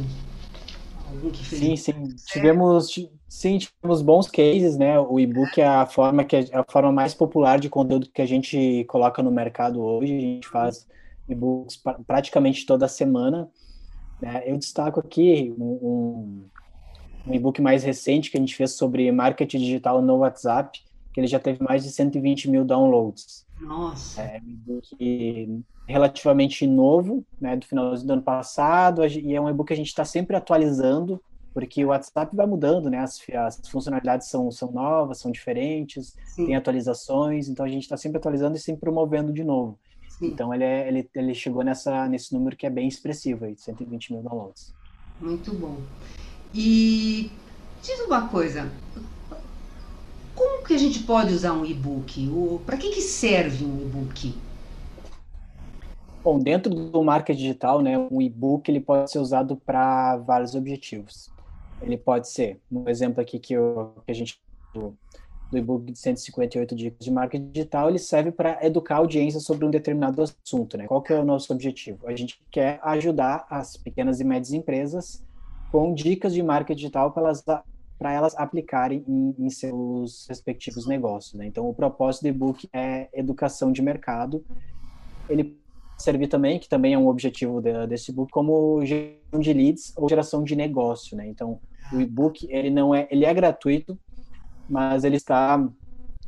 fez? 1.43 1.59
Sim, 1.59 1.75
sim. 1.75 2.15
Tivemos, 2.27 2.93
sim, 3.27 3.57
tivemos 3.57 4.01
bons 4.01 4.27
cases, 4.29 4.77
né? 4.77 4.99
O 4.99 5.19
e-book 5.19 5.59
é 5.59 5.65
a 5.65 5.85
forma 5.85 6.23
que 6.23 6.35
é 6.35 6.47
a 6.53 6.63
forma 6.63 6.91
mais 6.91 7.13
popular 7.13 7.59
de 7.59 7.69
conteúdo 7.69 8.09
que 8.13 8.21
a 8.21 8.25
gente 8.25 8.85
coloca 8.85 9.21
no 9.21 9.31
mercado 9.31 9.81
hoje. 9.81 10.15
A 10.15 10.19
gente 10.19 10.47
faz 10.47 10.87
e-books 11.27 11.81
praticamente 12.05 12.65
toda 12.65 12.87
semana. 12.87 13.49
Né? 14.21 14.43
Eu 14.45 14.57
destaco 14.57 14.99
aqui 14.99 15.53
um, 15.57 16.45
um 17.27 17.33
e-book 17.33 17.61
mais 17.61 17.83
recente 17.83 18.31
que 18.31 18.37
a 18.37 18.39
gente 18.39 18.55
fez 18.55 18.71
sobre 18.71 19.11
marketing 19.11 19.59
digital 19.59 20.01
no 20.01 20.17
WhatsApp, 20.17 20.79
que 21.13 21.19
ele 21.19 21.27
já 21.27 21.39
teve 21.39 21.63
mais 21.63 21.83
de 21.83 21.91
120 21.91 22.49
mil 22.49 22.65
downloads. 22.65 23.44
Nossa! 23.59 24.21
É 24.21 24.41
um 24.41 24.49
e-book 24.49 25.63
relativamente 25.87 26.65
novo, 26.67 27.23
né, 27.39 27.55
do 27.55 27.65
finalzinho 27.65 28.07
do 28.07 28.13
ano 28.13 28.21
passado, 28.21 29.05
e 29.05 29.35
é 29.35 29.41
um 29.41 29.49
e-book 29.49 29.67
que 29.67 29.73
a 29.73 29.77
gente 29.77 29.87
está 29.87 30.03
sempre 30.03 30.35
atualizando, 30.35 31.21
porque 31.53 31.85
o 31.85 31.89
WhatsApp 31.89 32.35
vai 32.35 32.45
mudando, 32.45 32.89
né, 32.89 32.99
as, 32.99 33.21
as 33.33 33.69
funcionalidades 33.69 34.27
são, 34.27 34.51
são 34.51 34.71
novas, 34.71 35.19
são 35.19 35.31
diferentes, 35.31 36.15
Sim. 36.25 36.47
tem 36.47 36.55
atualizações, 36.55 37.47
então 37.47 37.65
a 37.65 37.69
gente 37.69 37.83
está 37.83 37.95
sempre 37.95 38.17
atualizando 38.17 38.57
e 38.57 38.59
sempre 38.59 38.81
promovendo 38.81 39.31
de 39.31 39.43
novo. 39.43 39.79
Sim. 40.09 40.27
Então 40.27 40.53
ele, 40.53 40.63
é, 40.63 40.87
ele, 40.87 41.09
ele 41.13 41.33
chegou 41.33 41.63
nessa, 41.63 42.07
nesse 42.07 42.33
número 42.33 42.55
que 42.55 42.65
é 42.65 42.69
bem 42.69 42.87
expressivo, 42.87 43.45
aí, 43.45 43.53
de 43.53 43.61
120 43.61 44.13
mil 44.13 44.23
downloads. 44.23 44.73
Muito 45.19 45.53
bom. 45.53 45.77
E 46.53 47.31
diz 47.81 47.99
uma 48.01 48.27
coisa, 48.27 48.69
como 50.35 50.63
que 50.63 50.73
a 50.73 50.77
gente 50.77 50.99
pode 50.99 51.33
usar 51.33 51.53
um 51.53 51.65
e-book? 51.65 52.29
Para 52.65 52.77
que, 52.77 52.89
que 52.89 53.01
serve 53.01 53.65
um 53.65 53.81
e-book? 53.81 54.35
Bom, 56.23 56.39
dentro 56.39 56.73
do 56.73 57.03
marketing 57.03 57.39
digital, 57.39 57.81
né, 57.81 57.97
um 57.97 58.21
e-book 58.21 58.69
ele 58.69 58.81
pode 58.81 59.11
ser 59.11 59.19
usado 59.19 59.55
para 59.55 60.17
vários 60.17 60.55
objetivos. 60.55 61.29
Ele 61.81 61.97
pode 61.97 62.29
ser, 62.29 62.59
um 62.71 62.89
exemplo 62.89 63.21
aqui 63.21 63.39
que, 63.39 63.53
eu, 63.53 63.93
que 64.05 64.11
a 64.11 64.15
gente 64.15 64.39
do 65.51 65.57
e-book 65.57 65.91
de 65.91 65.97
158 65.97 66.75
dicas 66.75 67.05
de 67.05 67.11
marketing 67.11 67.51
digital, 67.51 67.89
ele 67.89 67.99
serve 67.99 68.31
para 68.31 68.65
educar 68.65 68.95
a 68.95 68.97
audiência 68.99 69.39
sobre 69.39 69.65
um 69.65 69.69
determinado 69.69 70.21
assunto, 70.21 70.77
né? 70.77 70.87
Qual 70.87 71.01
que 71.01 71.13
é 71.13 71.19
o 71.19 71.25
nosso 71.25 71.53
objetivo? 71.53 72.07
A 72.07 72.15
gente 72.15 72.39
quer 72.51 72.79
ajudar 72.83 73.45
as 73.49 73.77
pequenas 73.77 74.19
e 74.19 74.23
médias 74.23 74.53
empresas 74.53 75.23
com 75.71 75.93
dicas 75.93 76.33
de 76.33 76.41
marketing 76.41 76.77
digital 76.77 77.11
para 77.11 77.23
elas, 77.23 77.43
para 77.97 78.11
elas 78.11 78.35
aplicarem 78.35 79.03
em, 79.07 79.35
em, 79.39 79.49
seus 79.49 80.27
respectivos 80.27 80.85
negócios, 80.85 81.33
né? 81.33 81.45
Então, 81.45 81.67
o 81.67 81.73
propósito 81.73 82.23
do 82.23 82.27
e-book 82.27 82.67
é 82.73 83.07
educação 83.13 83.71
de 83.71 83.81
mercado. 83.81 84.43
Ele 85.29 85.57
serve 85.97 86.27
também, 86.27 86.59
que 86.59 86.67
também 86.67 86.93
é 86.93 86.97
um 86.97 87.07
objetivo 87.07 87.61
de, 87.61 87.87
desse 87.87 88.11
e-book, 88.11 88.31
como 88.31 88.85
geração 88.85 89.39
de 89.39 89.53
leads 89.53 89.93
ou 89.95 90.09
geração 90.09 90.43
de 90.43 90.55
negócio, 90.55 91.15
né? 91.15 91.27
Então, 91.27 91.59
o 91.93 92.01
e-book, 92.01 92.47
ele 92.49 92.69
não 92.69 92.93
é, 92.93 93.07
ele 93.09 93.25
é 93.25 93.33
gratuito, 93.33 93.97
mas 94.69 95.03
ele 95.03 95.15
está 95.15 95.65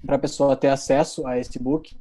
para 0.06 0.16
a 0.16 0.20
pessoa 0.20 0.56
ter 0.56 0.70
acesso 0.70 1.28
a 1.28 1.38
esse 1.38 1.60
book. 1.60 1.98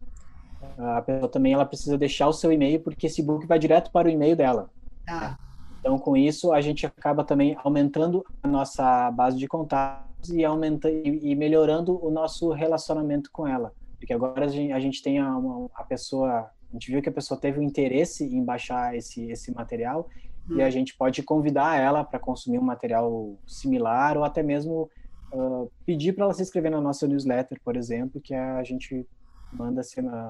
A 0.79 1.03
pessoa 1.03 1.29
também 1.29 1.55
ela 1.55 1.65
precisa 1.65 1.97
deixar 1.99 2.29
o 2.29 2.33
seu 2.33 2.53
e-mail 2.53 2.81
porque 2.81 3.07
esse 3.07 3.23
book 3.23 3.47
vai 3.47 3.59
direto 3.59 3.91
para 3.91 4.09
o 4.09 4.11
e-mail 4.11 4.37
dela. 4.37 4.71
Ah. 5.09 5.37
Então, 5.81 5.99
com 5.99 6.17
isso, 6.17 6.53
a 6.53 6.61
gente 6.61 6.85
acaba 6.87 7.25
também 7.25 7.57
aumentando 7.63 8.25
a 8.43 8.49
nossa 8.49 9.11
base 9.11 9.39
de 9.39 9.47
contatos 9.47 10.31
e 10.31 10.45
aumenta 10.45 10.91
e 10.91 11.35
melhorando 11.35 12.05
o 12.05 12.11
nosso 12.11 12.51
relacionamento 12.51 13.31
com 13.31 13.47
ela, 13.47 13.73
porque 13.99 14.13
agora 14.13 14.47
a 14.47 14.49
gente, 14.49 14.73
a 14.73 14.81
gente 14.81 15.03
tem 15.03 15.19
a, 15.19 15.33
a 15.75 15.85
pessoa, 15.85 16.51
a 16.71 16.73
gente 16.73 16.91
viu 16.91 17.01
que 17.01 17.09
a 17.09 17.13
pessoa 17.13 17.39
teve 17.39 17.59
o 17.59 17.63
um 17.63 17.65
interesse 17.65 18.25
em 18.25 18.45
baixar 18.45 18.97
esse 18.97 19.31
esse 19.31 19.55
material 19.55 20.09
hum. 20.51 20.57
e 20.57 20.63
a 20.63 20.71
gente 20.71 20.97
pode 20.97 21.23
convidar 21.23 21.79
ela 21.79 22.03
para 22.05 22.19
consumir 22.19 22.59
um 22.59 22.63
material 22.63 23.37
similar 23.47 24.17
ou 24.17 24.25
até 24.25 24.43
mesmo 24.43 24.91
uh, 25.33 25.71
pedir 25.85 26.13
para 26.13 26.25
ela 26.25 26.35
se 26.35 26.43
inscrever 26.43 26.71
na 26.71 26.81
nossa 26.81 27.07
newsletter, 27.07 27.61
por 27.65 27.77
exemplo, 27.77 28.21
que 28.21 28.35
a 28.35 28.63
gente 28.63 29.07
manda 29.53 29.83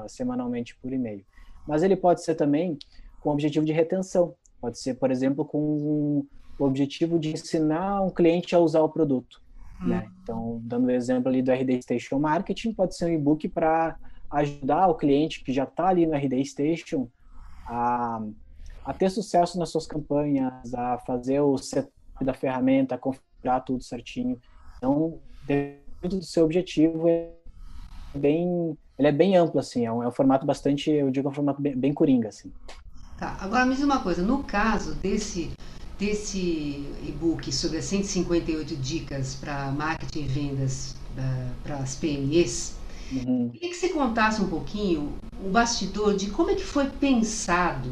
semanalmente 0.08 0.76
por 0.76 0.92
e-mail. 0.92 1.24
Mas 1.66 1.82
ele 1.82 1.96
pode 1.96 2.22
ser 2.22 2.34
também 2.34 2.78
com 3.20 3.30
objetivo 3.30 3.66
de 3.66 3.72
retenção. 3.72 4.34
Pode 4.60 4.78
ser, 4.78 4.94
por 4.94 5.10
exemplo, 5.10 5.44
com 5.44 6.26
o 6.58 6.64
objetivo 6.64 7.18
de 7.18 7.32
ensinar 7.32 8.00
um 8.02 8.10
cliente 8.10 8.54
a 8.54 8.58
usar 8.58 8.80
o 8.80 8.88
produto. 8.88 9.40
Hum. 9.82 9.88
Né? 9.88 10.08
Então, 10.22 10.60
dando 10.64 10.86
o 10.86 10.90
exemplo 10.90 11.28
ali 11.28 11.42
do 11.42 11.52
RD 11.52 11.82
Station 11.82 12.18
Marketing, 12.18 12.72
pode 12.72 12.96
ser 12.96 13.06
um 13.06 13.14
e-book 13.14 13.48
para 13.48 13.96
ajudar 14.30 14.88
o 14.88 14.94
cliente 14.94 15.44
que 15.44 15.52
já 15.52 15.64
está 15.64 15.88
ali 15.88 16.06
no 16.06 16.14
RD 16.14 16.44
Station 16.44 17.08
a, 17.66 18.22
a 18.84 18.92
ter 18.92 19.10
sucesso 19.10 19.58
nas 19.58 19.70
suas 19.70 19.86
campanhas, 19.86 20.72
a 20.74 20.98
fazer 20.98 21.40
o 21.40 21.56
setup 21.58 21.92
da 22.22 22.32
ferramenta, 22.32 22.94
a 22.94 22.98
configurar 22.98 23.64
tudo 23.64 23.82
certinho. 23.82 24.40
Então, 24.78 25.18
dentro 25.46 26.18
do 26.18 26.22
seu 26.22 26.44
objetivo, 26.44 27.08
é 27.08 27.32
bem, 28.14 28.76
ele 28.98 29.08
é 29.08 29.12
bem 29.12 29.36
amplo, 29.36 29.60
assim, 29.60 29.84
é 29.84 29.92
um, 29.92 30.02
é 30.02 30.08
um 30.08 30.12
formato 30.12 30.46
bastante, 30.46 30.90
eu 30.90 31.10
digo, 31.10 31.28
é 31.28 31.30
um 31.30 31.34
formato 31.34 31.60
bem, 31.60 31.76
bem 31.76 31.92
coringa, 31.92 32.28
assim. 32.28 32.52
Tá, 33.18 33.34
agora 33.40 33.64
me 33.64 33.74
diz 33.74 33.82
uma 33.82 34.00
coisa, 34.00 34.22
no 34.22 34.42
caso 34.42 34.94
desse, 34.96 35.50
desse 35.98 36.84
e-book 37.02 37.50
sobre 37.50 37.78
as 37.78 37.86
158 37.86 38.76
dicas 38.76 39.34
para 39.34 39.70
marketing 39.72 40.20
e 40.20 40.26
vendas 40.26 40.94
uh, 41.16 41.52
para 41.62 41.76
as 41.76 41.94
PMEs, 41.94 42.74
uhum. 43.10 43.48
queria 43.54 43.70
que 43.70 43.76
você 43.76 43.88
contasse 43.88 44.42
um 44.42 44.48
pouquinho 44.48 45.14
o 45.42 45.48
bastidor 45.48 46.14
de 46.14 46.28
como 46.28 46.50
é 46.50 46.54
que 46.54 46.64
foi 46.64 46.90
pensado 46.90 47.90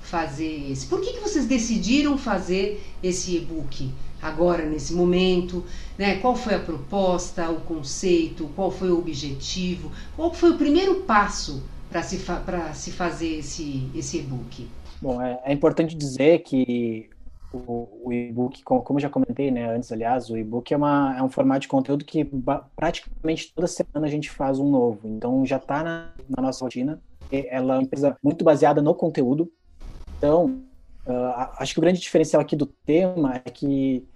fazer 0.00 0.70
esse. 0.70 0.86
Por 0.86 1.00
que, 1.00 1.14
que 1.14 1.20
vocês 1.20 1.46
decidiram 1.46 2.16
fazer 2.16 2.80
esse 3.02 3.36
e-book? 3.36 3.92
agora 4.22 4.64
nesse 4.64 4.94
momento, 4.94 5.64
né? 5.98 6.18
Qual 6.18 6.36
foi 6.36 6.54
a 6.54 6.60
proposta, 6.60 7.50
o 7.50 7.60
conceito, 7.62 8.48
qual 8.54 8.70
foi 8.70 8.92
o 8.92 8.98
objetivo, 8.98 9.90
qual 10.14 10.32
foi 10.32 10.50
o 10.50 10.56
primeiro 10.56 11.00
passo 11.00 11.60
para 11.92 12.02
se, 12.02 12.18
fa 12.18 12.72
se 12.74 12.90
fazer 12.90 13.38
esse, 13.38 13.88
esse 13.94 14.18
e-book? 14.18 14.68
Bom, 15.00 15.20
é, 15.20 15.40
é, 15.44 15.52
importante 15.52 15.94
dizer 15.94 16.38
que 16.40 17.10
o, 17.52 17.88
o 18.04 18.12
e-book, 18.12 18.62
como, 18.62 18.82
como 18.82 18.98
já 18.98 19.10
comentei 19.10 19.50
né, 19.50 19.74
antes, 19.74 19.92
aliás, 19.92 20.30
o 20.30 20.36
e-book 20.36 20.72
é, 20.72 20.76
uma, 20.76 21.14
é 21.16 21.22
um 21.22 21.28
formato 21.28 21.60
de 21.60 21.68
conteúdo 21.68 22.04
que 22.04 22.26
praticamente 22.74 23.52
toda 23.54 23.66
semana 23.66 24.06
a 24.06 24.10
gente 24.10 24.30
faz 24.30 24.58
um 24.58 24.70
novo. 24.70 25.00
Então 25.04 25.44
já 25.44 25.56
está 25.56 25.84
na, 25.84 26.12
na 26.28 26.42
nossa 26.42 26.64
rotina. 26.64 27.00
Ela 27.30 27.74
é 27.74 27.76
uma 27.76 27.82
empresa 27.82 28.16
muito 28.22 28.44
baseada 28.44 28.82
no 28.82 28.94
conteúdo. 28.94 29.50
Então, 30.18 30.62
Uh, 31.04 31.50
acho 31.58 31.74
que 31.74 31.80
o 31.80 31.82
grande 31.82 32.00
diferencial 32.00 32.40
aqui 32.40 32.54
do 32.54 32.64
tema 32.64 33.34
é 33.44 33.50
que 33.50 34.06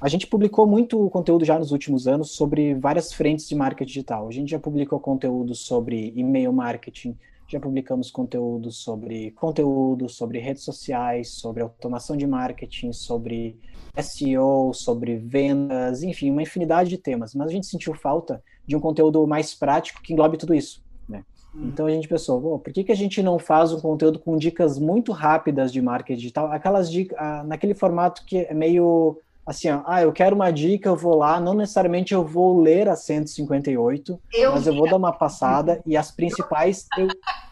a 0.00 0.08
gente 0.08 0.26
publicou 0.26 0.66
muito 0.66 1.10
conteúdo 1.10 1.44
já 1.44 1.58
nos 1.58 1.72
últimos 1.72 2.08
anos 2.08 2.30
sobre 2.30 2.74
várias 2.74 3.12
frentes 3.12 3.46
de 3.46 3.54
marketing 3.54 3.88
digital. 3.88 4.26
A 4.26 4.30
gente 4.30 4.50
já 4.50 4.58
publicou 4.58 4.98
conteúdo 4.98 5.54
sobre 5.54 6.12
e-mail 6.16 6.52
marketing, 6.52 7.16
já 7.46 7.60
publicamos 7.60 8.10
conteúdo 8.10 8.70
sobre 8.70 9.32
conteúdo, 9.32 10.08
sobre 10.08 10.38
redes 10.38 10.62
sociais, 10.62 11.32
sobre 11.32 11.62
automação 11.62 12.16
de 12.16 12.26
marketing, 12.26 12.92
sobre 12.92 13.58
SEO, 14.00 14.72
sobre 14.72 15.16
vendas, 15.16 16.02
enfim, 16.02 16.30
uma 16.30 16.42
infinidade 16.42 16.88
de 16.88 16.96
temas. 16.96 17.34
Mas 17.34 17.48
a 17.48 17.52
gente 17.52 17.66
sentiu 17.66 17.92
falta 17.92 18.42
de 18.66 18.74
um 18.74 18.80
conteúdo 18.80 19.26
mais 19.26 19.54
prático 19.54 20.00
que 20.00 20.14
englobe 20.14 20.38
tudo 20.38 20.54
isso. 20.54 20.82
Né? 21.06 21.24
Hum. 21.54 21.66
Então 21.66 21.84
a 21.84 21.90
gente 21.90 22.08
pensou, 22.08 22.58
por 22.58 22.72
que, 22.72 22.84
que 22.84 22.92
a 22.92 22.96
gente 22.96 23.22
não 23.22 23.38
faz 23.38 23.70
um 23.70 23.80
conteúdo 23.80 24.18
com 24.18 24.38
dicas 24.38 24.78
muito 24.78 25.12
rápidas 25.12 25.70
de 25.70 25.82
marketing 25.82 26.18
digital? 26.18 26.50
Aquelas 26.50 26.90
dicas, 26.90 27.18
ah, 27.20 27.44
naquele 27.44 27.74
formato 27.74 28.24
que 28.24 28.38
é 28.38 28.54
meio 28.54 29.18
assim, 29.50 29.68
ó, 29.68 29.82
ah, 29.84 30.00
eu 30.00 30.12
quero 30.12 30.36
uma 30.36 30.50
dica, 30.52 30.88
eu 30.88 30.96
vou 30.96 31.16
lá, 31.16 31.40
não 31.40 31.54
necessariamente 31.54 32.14
eu 32.14 32.24
vou 32.24 32.60
ler 32.60 32.88
a 32.88 32.94
158, 32.94 34.20
eu 34.32 34.52
mas 34.52 34.66
eu 34.66 34.74
vou 34.74 34.88
dar 34.88 34.96
uma 34.96 35.12
passada 35.12 35.82
e 35.84 35.96
as 35.96 36.12
principais 36.12 36.86
eu 36.96 37.08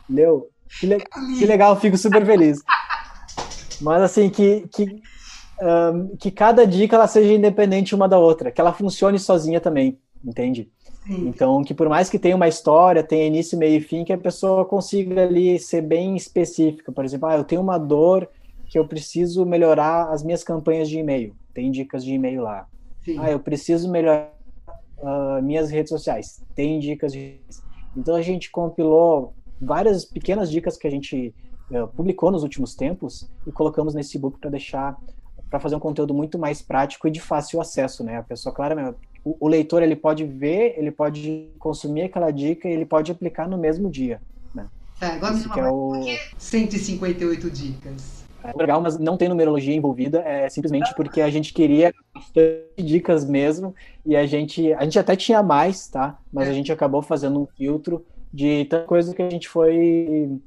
leu. 0.08 0.48
Que, 0.78 0.87
le... 0.87 0.98
que 1.38 1.44
legal, 1.44 1.74
fico 1.80 1.98
super 1.98 2.24
feliz. 2.24 2.61
Mas 3.80 4.02
assim, 4.02 4.30
que, 4.30 4.68
que, 4.72 5.02
um, 5.61 6.16
que 6.16 6.30
cada 6.30 6.64
dica 6.64 6.94
ela 6.94 7.08
seja 7.08 7.32
independente 7.32 7.96
uma 7.96 8.08
da 8.08 8.18
outra, 8.18 8.52
que 8.52 8.61
ela 8.61 8.72
funcione 8.72 9.18
sozinha 9.18 9.61
também, 9.61 9.98
entende? 10.24 10.70
Sim. 11.04 11.26
Então, 11.28 11.64
que 11.64 11.74
por 11.74 11.88
mais 11.88 12.08
que 12.08 12.18
tenha 12.18 12.37
uma 12.37 12.46
história, 12.46 13.02
tenha 13.02 13.26
início, 13.26 13.58
meio 13.58 13.78
e 13.78 13.80
fim, 13.80 14.04
que 14.04 14.12
a 14.12 14.18
pessoa 14.18 14.64
consiga 14.64 15.24
ali 15.24 15.58
ser 15.58 15.82
bem 15.82 16.14
específica. 16.14 16.92
Por 16.92 17.04
exemplo, 17.04 17.28
ah, 17.28 17.37
eu 17.37 17.44
tenho 17.44 17.61
uma 17.62 17.78
dor 17.78 18.28
que 18.68 18.78
eu 18.78 18.87
preciso 18.87 19.44
melhorar 19.46 20.12
as 20.12 20.22
minhas 20.22 20.44
campanhas 20.44 20.88
de 20.88 20.98
e-mail. 20.98 21.34
Tem 21.58 21.72
dicas 21.72 22.04
de 22.04 22.14
e-mail 22.14 22.42
lá. 22.42 22.68
Sim. 23.04 23.18
Ah, 23.18 23.32
eu 23.32 23.40
preciso 23.40 23.90
melhorar 23.90 24.32
uh, 24.98 25.42
minhas 25.42 25.70
redes 25.70 25.90
sociais. 25.90 26.40
Tem 26.54 26.78
dicas 26.78 27.12
de. 27.12 27.40
Então 27.96 28.14
a 28.14 28.22
gente 28.22 28.48
compilou 28.48 29.34
várias 29.60 30.04
pequenas 30.04 30.52
dicas 30.52 30.76
que 30.76 30.86
a 30.86 30.90
gente 30.90 31.34
uh, 31.72 31.88
publicou 31.88 32.30
nos 32.30 32.44
últimos 32.44 32.76
tempos 32.76 33.28
e 33.44 33.50
colocamos 33.50 33.92
nesse 33.92 34.16
e-book 34.16 34.38
para 34.38 34.50
deixar 34.50 34.96
para 35.50 35.58
fazer 35.58 35.74
um 35.74 35.80
conteúdo 35.80 36.14
muito 36.14 36.38
mais 36.38 36.62
prático 36.62 37.08
e 37.08 37.10
de 37.10 37.20
fácil 37.20 37.60
acesso, 37.60 38.04
né? 38.04 38.18
A 38.18 38.22
pessoa, 38.22 38.54
claramente, 38.54 38.96
o, 39.24 39.36
o, 39.40 39.48
leitor 39.48 39.82
ele 39.82 39.96
pode 39.96 40.24
ver, 40.24 40.74
ele 40.78 40.92
pode 40.92 41.48
consumir 41.58 42.02
aquela 42.02 42.30
dica 42.30 42.68
e 42.68 42.72
ele 42.72 42.86
pode 42.86 43.10
aplicar 43.10 43.48
no 43.48 43.58
mesmo 43.58 43.90
dia. 43.90 44.20
Né? 44.54 44.68
É, 45.00 45.06
agora 45.06 45.34
Isso 45.34 45.50
que 45.50 45.58
é 45.58 45.68
o... 45.68 45.92
158 46.38 47.50
dicas. 47.50 48.17
É 48.42 48.53
legal, 48.57 48.81
mas 48.81 48.98
não 48.98 49.16
tem 49.16 49.29
numerologia 49.29 49.74
envolvida, 49.74 50.20
é 50.20 50.48
simplesmente 50.48 50.94
porque 50.94 51.20
a 51.20 51.31
gente 51.31 51.53
queria 51.53 51.92
dicas 52.77 53.24
mesmo, 53.24 53.74
e 54.07 54.16
a 54.16 54.27
gente, 54.27 54.72
a 54.74 54.85
gente 54.85 54.98
até 54.98 55.16
tinha 55.16 55.42
mais, 55.42 55.88
tá? 55.88 56.18
Mas 56.33 56.48
a 56.48 56.53
gente 56.53 56.70
acabou 56.70 57.03
fazendo 57.03 57.40
um 57.40 57.46
filtro 57.46 58.05
de 58.33 58.64
tanta 58.66 58.85
coisa 58.85 59.14
que 59.14 59.22
a 59.22 59.31
gente 59.31 59.48
foi, 59.48 60.38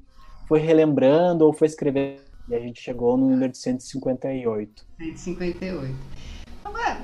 foi 0.48 0.60
relembrando 0.60 1.46
ou 1.46 1.54
foi 1.54 1.68
escrevendo, 1.68 2.22
e 2.48 2.56
a 2.56 2.60
gente 2.60 2.82
chegou 2.82 3.18
no 3.18 3.30
número 3.30 3.52
de 3.52 3.58
158. 3.58 4.86
158. 4.98 5.96
Agora, 6.64 7.02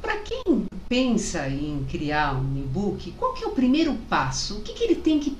para 0.00 0.18
quem 0.18 0.66
pensa 0.88 1.48
em 1.48 1.84
criar 1.90 2.40
um 2.40 2.56
e-book, 2.56 3.12
qual 3.12 3.34
que 3.34 3.44
é 3.44 3.46
o 3.46 3.52
primeiro 3.52 3.94
passo? 4.08 4.58
O 4.58 4.62
que, 4.62 4.72
que 4.72 4.84
ele 4.84 4.96
tem 4.96 5.18
que, 5.18 5.36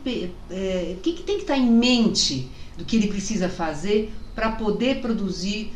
é, 0.50 0.96
que, 1.02 1.12
que 1.12 1.22
tem 1.22 1.36
que 1.36 1.42
estar 1.42 1.56
em 1.56 1.70
mente 1.70 2.50
do 2.76 2.84
que 2.84 2.96
ele 2.96 3.08
precisa 3.08 3.48
fazer 3.48 4.12
para 4.38 4.52
poder 4.52 5.00
produzir 5.00 5.72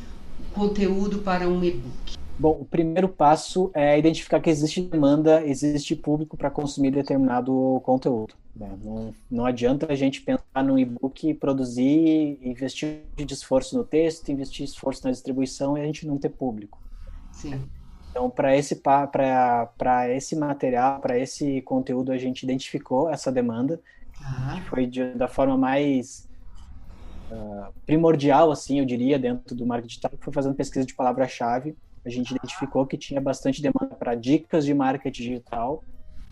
conteúdo 0.54 1.18
para 1.18 1.48
um 1.48 1.64
e-book? 1.64 2.16
Bom, 2.38 2.58
o 2.60 2.64
primeiro 2.64 3.08
passo 3.08 3.72
é 3.74 3.98
identificar 3.98 4.38
que 4.38 4.48
existe 4.48 4.80
demanda, 4.80 5.44
existe 5.44 5.96
público 5.96 6.36
para 6.36 6.48
consumir 6.48 6.92
determinado 6.92 7.80
conteúdo. 7.84 8.34
Né? 8.54 8.70
Não, 8.84 9.14
não 9.28 9.46
adianta 9.46 9.92
a 9.92 9.96
gente 9.96 10.20
pensar 10.20 10.62
no 10.64 10.78
e-book, 10.78 11.34
produzir, 11.34 12.38
investir 12.40 13.00
de 13.16 13.34
esforço 13.34 13.76
no 13.76 13.82
texto, 13.82 14.30
investir 14.30 14.64
esforço 14.64 15.04
na 15.04 15.10
distribuição 15.10 15.76
e 15.76 15.80
a 15.80 15.84
gente 15.84 16.06
não 16.06 16.16
ter 16.16 16.28
público. 16.28 16.80
Sim. 17.32 17.60
Então, 18.10 18.30
para 18.30 18.56
esse, 18.56 18.80
esse 20.14 20.36
material, 20.36 21.00
para 21.00 21.18
esse 21.18 21.62
conteúdo, 21.62 22.12
a 22.12 22.18
gente 22.18 22.44
identificou 22.44 23.10
essa 23.10 23.32
demanda, 23.32 23.80
ah. 24.22 24.52
que 24.54 24.60
foi 24.68 24.86
de, 24.86 25.14
da 25.14 25.26
forma 25.26 25.58
mais 25.58 26.30
primordial, 27.86 28.50
assim, 28.50 28.78
eu 28.78 28.84
diria, 28.84 29.18
dentro 29.18 29.54
do 29.54 29.66
marketing 29.66 29.88
digital, 29.88 30.12
foi 30.20 30.32
fazendo 30.32 30.54
pesquisa 30.54 30.86
de 30.86 30.94
palavra-chave. 30.94 31.76
A 32.04 32.10
gente 32.10 32.34
identificou 32.34 32.86
que 32.86 32.96
tinha 32.96 33.20
bastante 33.20 33.62
demanda 33.62 33.94
para 33.94 34.14
dicas 34.14 34.64
de 34.64 34.74
marketing 34.74 35.22
digital, 35.22 35.82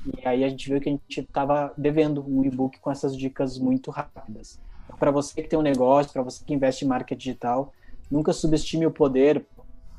e 0.07 0.27
aí 0.27 0.43
a 0.45 0.49
gente 0.49 0.69
viu 0.69 0.81
que 0.81 0.89
a 0.89 0.93
gente 0.93 1.21
estava 1.21 1.73
devendo 1.77 2.25
um 2.27 2.45
e-book 2.45 2.79
com 2.81 2.91
essas 2.91 3.17
dicas 3.17 3.59
muito 3.59 3.91
rápidas. 3.91 4.59
Então, 4.85 4.97
para 4.97 5.11
você 5.11 5.43
que 5.43 5.49
tem 5.49 5.59
um 5.59 5.63
negócio, 5.63 6.13
para 6.13 6.23
você 6.23 6.45
que 6.45 6.55
investe 6.55 6.85
em 6.85 6.89
marketing 6.89 7.19
digital, 7.19 7.73
nunca 8.11 8.33
subestime 8.33 8.87
o 8.87 8.91
poder. 8.91 9.45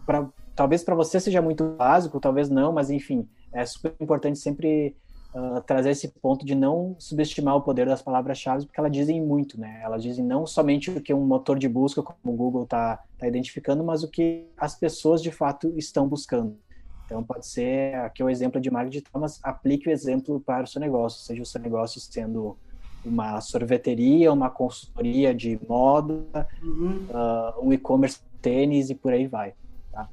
Pra, 0.05 0.27
talvez 0.55 0.83
para 0.83 0.95
você 0.95 1.19
seja 1.19 1.41
muito 1.41 1.63
básico, 1.77 2.19
talvez 2.19 2.49
não, 2.49 2.73
mas 2.73 2.89
enfim, 2.89 3.27
é 3.53 3.65
super 3.65 3.93
importante 3.99 4.39
sempre 4.39 4.95
uh, 5.33 5.61
trazer 5.61 5.91
esse 5.91 6.07
ponto 6.07 6.45
de 6.45 6.55
não 6.55 6.95
subestimar 6.99 7.55
o 7.55 7.61
poder 7.61 7.85
das 7.85 8.01
palavras-chave, 8.01 8.65
porque 8.65 8.79
elas 8.79 8.91
dizem 8.91 9.21
muito, 9.21 9.59
né? 9.59 9.81
Elas 9.83 10.03
dizem 10.03 10.23
não 10.23 10.45
somente 10.45 10.89
o 10.89 11.01
que 11.01 11.13
um 11.13 11.25
motor 11.25 11.57
de 11.57 11.67
busca 11.67 12.01
como 12.01 12.17
o 12.23 12.35
Google 12.35 12.63
está 12.63 13.03
tá 13.17 13.27
identificando, 13.27 13.83
mas 13.83 14.03
o 14.03 14.07
que 14.07 14.45
as 14.57 14.75
pessoas 14.75 15.21
de 15.21 15.31
fato 15.31 15.73
estão 15.77 16.07
buscando. 16.07 16.57
Então, 17.05 17.21
pode 17.23 17.45
ser, 17.45 17.95
aqui 17.95 18.21
é 18.21 18.25
o 18.25 18.29
exemplo 18.29 18.61
de 18.61 18.71
marketing 18.71 18.99
digital, 18.99 19.21
mas 19.21 19.39
aplique 19.43 19.89
o 19.89 19.91
exemplo 19.91 20.39
para 20.39 20.63
o 20.63 20.67
seu 20.67 20.79
negócio, 20.79 21.21
seja 21.21 21.41
o 21.41 21.45
seu 21.45 21.59
negócio 21.59 21.99
sendo 21.99 22.57
uma 23.03 23.41
sorveteria, 23.41 24.31
uma 24.31 24.49
consultoria 24.49 25.33
de 25.33 25.59
moda, 25.67 26.47
uhum. 26.63 27.05
uh, 27.09 27.67
um 27.67 27.73
e-commerce 27.73 28.19
tênis 28.41 28.89
e 28.89 28.95
por 28.95 29.11
aí 29.11 29.27
vai. 29.27 29.53
Tá? 29.91 30.07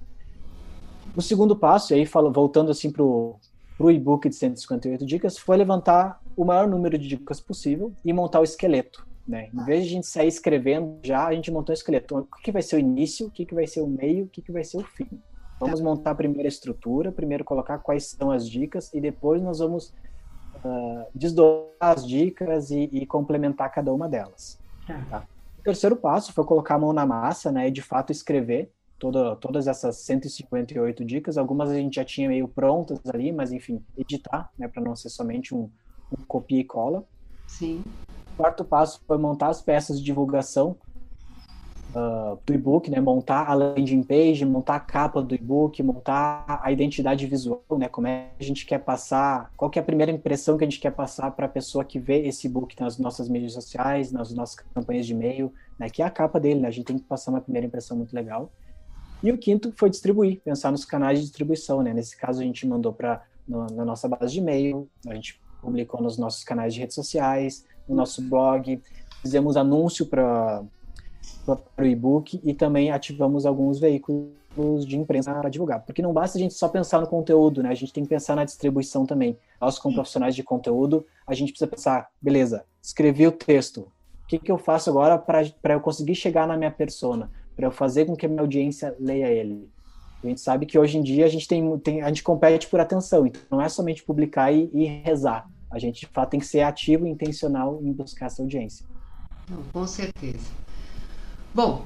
O 1.14 1.22
segundo 1.22 1.54
passo, 1.54 1.94
aí 1.94 2.04
falo, 2.04 2.32
voltando 2.32 2.70
assim 2.70 2.90
para 2.90 3.02
o 3.02 3.38
para 3.78 3.86
o 3.86 3.90
e-book 3.92 4.28
de 4.28 4.34
158 4.34 5.06
dicas 5.06 5.38
foi 5.38 5.56
levantar 5.56 6.20
o 6.36 6.44
maior 6.44 6.66
número 6.66 6.98
de 6.98 7.06
dicas 7.06 7.40
possível 7.40 7.92
e 8.04 8.12
montar 8.12 8.40
o 8.40 8.44
esqueleto. 8.44 9.06
Né? 9.26 9.50
Em 9.54 9.64
vez 9.64 9.84
de 9.84 9.90
a 9.90 9.92
gente 9.92 10.06
sair 10.08 10.26
escrevendo 10.26 10.98
já, 11.04 11.26
a 11.26 11.32
gente 11.32 11.50
montou 11.52 11.72
o 11.72 11.74
esqueleto. 11.74 12.18
O 12.18 12.42
que 12.42 12.50
vai 12.50 12.60
ser 12.60 12.76
o 12.76 12.78
início, 12.80 13.28
o 13.28 13.30
que 13.30 13.54
vai 13.54 13.68
ser 13.68 13.80
o 13.80 13.86
meio, 13.86 14.24
o 14.24 14.28
que 14.28 14.50
vai 14.50 14.64
ser 14.64 14.78
o 14.78 14.84
fim. 14.84 15.08
Vamos 15.60 15.80
montar 15.80 16.12
a 16.12 16.14
primeira 16.14 16.48
estrutura, 16.48 17.12
primeiro 17.12 17.44
colocar 17.44 17.78
quais 17.78 18.06
são 18.06 18.30
as 18.30 18.48
dicas 18.48 18.92
e 18.92 19.00
depois 19.00 19.42
nós 19.42 19.58
vamos 19.58 19.92
uh, 20.64 21.06
desdobrar 21.14 21.70
as 21.80 22.06
dicas 22.06 22.70
e, 22.70 22.88
e, 22.92 23.06
complementar 23.06 23.70
cada 23.72 23.92
uma 23.92 24.08
delas. 24.08 24.58
Tá. 24.86 25.02
tá? 25.10 25.26
O 25.58 25.62
terceiro 25.62 25.96
passo 25.96 26.32
foi 26.32 26.44
colocar 26.44 26.76
a 26.76 26.78
mão 26.78 26.92
na 26.92 27.04
massa 27.04 27.52
né, 27.52 27.68
e 27.68 27.70
de 27.70 27.82
fato 27.82 28.12
escrever 28.12 28.72
toda, 28.98 29.36
todas 29.36 29.66
essas 29.66 29.96
158 29.96 31.04
dicas. 31.04 31.38
Algumas 31.38 31.70
a 31.70 31.74
gente 31.74 31.96
já 31.96 32.04
tinha 32.04 32.28
meio 32.28 32.48
prontas 32.48 32.98
ali, 33.06 33.32
mas 33.32 33.52
enfim, 33.52 33.82
editar, 33.96 34.50
né, 34.58 34.68
para 34.68 34.82
não 34.82 34.96
ser 34.96 35.08
somente 35.10 35.54
um, 35.54 35.70
um 36.12 36.24
copia 36.26 36.60
e 36.60 36.64
cola. 36.64 37.04
Sim. 37.46 37.82
O 38.34 38.36
quarto 38.36 38.64
passo 38.64 39.00
foi 39.06 39.18
montar 39.18 39.48
as 39.48 39.62
peças 39.62 39.98
de 39.98 40.04
divulgação 40.04 40.76
uh, 41.94 42.38
do 42.44 42.54
e-book, 42.54 42.90
né, 42.90 43.00
montar 43.00 43.48
a 43.48 43.54
landing 43.54 44.02
page, 44.02 44.44
montar 44.44 44.76
a 44.76 44.80
capa 44.80 45.22
do 45.22 45.34
e-book, 45.34 45.82
montar 45.82 46.60
a 46.62 46.70
identidade 46.70 47.26
visual, 47.26 47.62
né, 47.78 47.88
como 47.88 48.06
é 48.06 48.28
que 48.38 48.44
a 48.44 48.46
gente 48.46 48.66
quer 48.66 48.78
passar, 48.78 49.50
qual 49.56 49.70
que 49.70 49.78
é 49.78 49.82
a 49.82 49.84
primeira 49.84 50.12
impressão 50.12 50.56
que 50.56 50.64
a 50.64 50.66
gente 50.66 50.80
quer 50.80 50.92
passar 50.92 51.30
para 51.32 51.46
a 51.46 51.48
pessoa 51.48 51.84
que 51.84 51.98
vê 51.98 52.26
esse 52.26 52.46
e-book 52.46 52.78
nas 52.80 52.98
nossas 52.98 53.28
mídias 53.28 53.52
sociais, 53.52 54.12
nas 54.12 54.32
nossas 54.32 54.56
campanhas 54.74 55.06
de 55.06 55.12
e-mail, 55.12 55.52
né, 55.78 55.88
que 55.88 56.02
é 56.02 56.04
a 56.04 56.10
capa 56.10 56.38
dele, 56.38 56.60
né, 56.60 56.68
a 56.68 56.72
gente 56.72 56.86
tem 56.86 56.98
que 56.98 57.04
passar 57.04 57.30
uma 57.30 57.40
primeira 57.40 57.66
impressão 57.66 57.96
muito 57.96 58.14
legal. 58.14 58.50
E 59.22 59.32
o 59.32 59.38
quinto 59.38 59.72
foi 59.76 59.90
distribuir, 59.90 60.40
pensar 60.40 60.70
nos 60.70 60.84
canais 60.84 61.18
de 61.18 61.24
distribuição, 61.24 61.82
né? 61.82 61.92
Nesse 61.92 62.16
caso, 62.16 62.40
a 62.40 62.44
gente 62.44 62.66
mandou 62.66 62.92
para 62.92 63.22
na 63.48 63.84
nossa 63.84 64.06
base 64.06 64.34
de 64.34 64.40
e-mail, 64.40 64.88
a 65.06 65.14
gente 65.14 65.40
publicou 65.62 66.02
nos 66.02 66.18
nossos 66.18 66.44
canais 66.44 66.74
de 66.74 66.80
redes 66.80 66.94
sociais, 66.94 67.64
no 67.88 67.96
nosso 67.96 68.20
blog, 68.20 68.80
fizemos 69.22 69.56
anúncio 69.56 70.06
para 70.06 70.62
o 71.46 71.82
e-book 71.82 72.40
e 72.44 72.52
também 72.52 72.90
ativamos 72.90 73.46
alguns 73.46 73.78
veículos 73.78 74.86
de 74.86 74.98
imprensa 74.98 75.32
para 75.32 75.48
divulgar. 75.48 75.82
Porque 75.84 76.02
não 76.02 76.12
basta 76.12 76.36
a 76.36 76.40
gente 76.40 76.54
só 76.54 76.68
pensar 76.68 77.00
no 77.00 77.06
conteúdo, 77.06 77.62
né? 77.62 77.70
A 77.70 77.74
gente 77.74 77.92
tem 77.92 78.04
que 78.04 78.10
pensar 78.10 78.36
na 78.36 78.44
distribuição 78.44 79.06
também. 79.06 79.38
Nós, 79.60 79.78
como 79.78 79.94
profissionais 79.94 80.34
de 80.34 80.42
conteúdo, 80.42 81.06
a 81.26 81.34
gente 81.34 81.50
precisa 81.50 81.70
pensar, 81.70 82.10
beleza, 82.20 82.64
escrevi 82.82 83.26
o 83.26 83.32
texto, 83.32 83.90
o 84.24 84.26
que, 84.28 84.38
que 84.38 84.52
eu 84.52 84.58
faço 84.58 84.90
agora 84.90 85.16
para 85.16 85.72
eu 85.72 85.80
conseguir 85.80 86.14
chegar 86.14 86.46
na 86.46 86.56
minha 86.56 86.70
persona? 86.70 87.30
Para 87.58 87.66
eu 87.66 87.72
fazer 87.72 88.04
com 88.04 88.14
que 88.14 88.24
a 88.24 88.28
minha 88.28 88.40
audiência 88.40 88.94
leia 89.00 89.26
ele. 89.26 89.68
A 90.22 90.28
gente 90.28 90.40
sabe 90.40 90.64
que 90.64 90.78
hoje 90.78 90.96
em 90.96 91.02
dia 91.02 91.26
a 91.26 91.28
gente 91.28 91.48
tem, 91.48 91.76
tem 91.80 92.02
a 92.02 92.06
gente 92.06 92.22
compete 92.22 92.68
por 92.68 92.78
atenção, 92.78 93.26
então 93.26 93.42
não 93.50 93.60
é 93.60 93.68
somente 93.68 94.04
publicar 94.04 94.52
e, 94.52 94.70
e 94.72 94.84
rezar. 95.04 95.50
A 95.68 95.76
gente 95.76 96.00
de 96.00 96.06
fato 96.06 96.30
tem 96.30 96.40
que 96.40 96.46
ser 96.46 96.60
ativo 96.60 97.04
e 97.04 97.10
intencional 97.10 97.80
em 97.82 97.92
buscar 97.92 98.26
essa 98.26 98.42
audiência. 98.42 98.86
Não, 99.50 99.60
com 99.72 99.84
certeza. 99.88 100.46
Bom, 101.52 101.84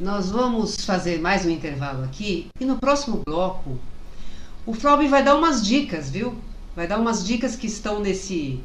nós 0.00 0.32
vamos 0.32 0.84
fazer 0.84 1.20
mais 1.20 1.46
um 1.46 1.50
intervalo 1.50 2.02
aqui 2.02 2.48
e 2.58 2.64
no 2.64 2.76
próximo 2.76 3.22
bloco 3.24 3.78
o 4.66 4.74
Frob 4.74 5.06
vai 5.06 5.22
dar 5.22 5.36
umas 5.36 5.64
dicas, 5.64 6.10
viu? 6.10 6.34
Vai 6.74 6.88
dar 6.88 6.98
umas 6.98 7.24
dicas 7.24 7.54
que 7.54 7.68
estão 7.68 8.00
nesse 8.00 8.60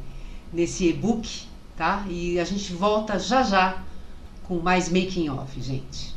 nesse 0.52 0.88
e-book, 0.88 1.46
tá? 1.76 2.04
E 2.08 2.40
a 2.40 2.44
gente 2.44 2.72
volta 2.72 3.20
já 3.20 3.44
já 3.44 3.84
com 4.48 4.58
mais 4.58 4.88
making 4.88 5.28
off, 5.28 5.60
gente. 5.60 6.16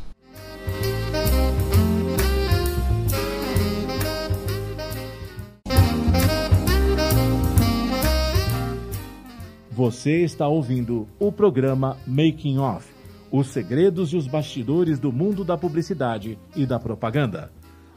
Você 9.70 10.22
está 10.22 10.48
ouvindo 10.48 11.08
o 11.20 11.32
programa 11.32 11.98
Making 12.08 12.60
Off, 12.60 12.88
os 13.32 13.48
segredos 13.48 14.14
e 14.14 14.16
os 14.16 14.28
bastidores 14.28 15.00
do 15.00 15.12
mundo 15.12 15.44
da 15.44 15.58
publicidade 15.58 16.38
e 16.56 16.66
da 16.66 16.80
propaganda. 16.80 17.52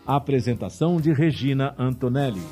Apresentação 0.07 1.01
de 1.01 1.12
Regina 1.12 1.75
Antonelli. 1.79 2.42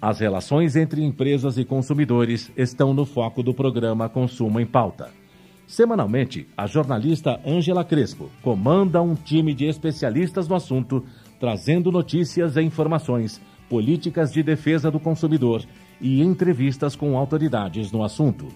As 0.00 0.18
relações 0.18 0.76
entre 0.76 1.04
empresas 1.04 1.58
e 1.58 1.64
consumidores 1.64 2.50
estão 2.56 2.94
no 2.94 3.04
foco 3.04 3.42
do 3.42 3.52
programa 3.52 4.08
Consumo 4.08 4.58
em 4.58 4.64
Pauta. 4.64 5.10
Semanalmente, 5.66 6.48
a 6.56 6.66
jornalista 6.66 7.38
Ângela 7.46 7.84
Crespo 7.84 8.30
comanda 8.42 9.02
um 9.02 9.14
time 9.14 9.52
de 9.52 9.66
especialistas 9.66 10.48
no 10.48 10.54
assunto, 10.54 11.04
trazendo 11.38 11.92
notícias 11.92 12.56
e 12.56 12.62
informações, 12.62 13.42
políticas 13.68 14.32
de 14.32 14.42
defesa 14.42 14.90
do 14.90 14.98
consumidor 14.98 15.62
e 16.00 16.22
entrevistas 16.22 16.96
com 16.96 17.16
autoridades 17.18 17.92
no 17.92 18.02
assunto. 18.02 18.48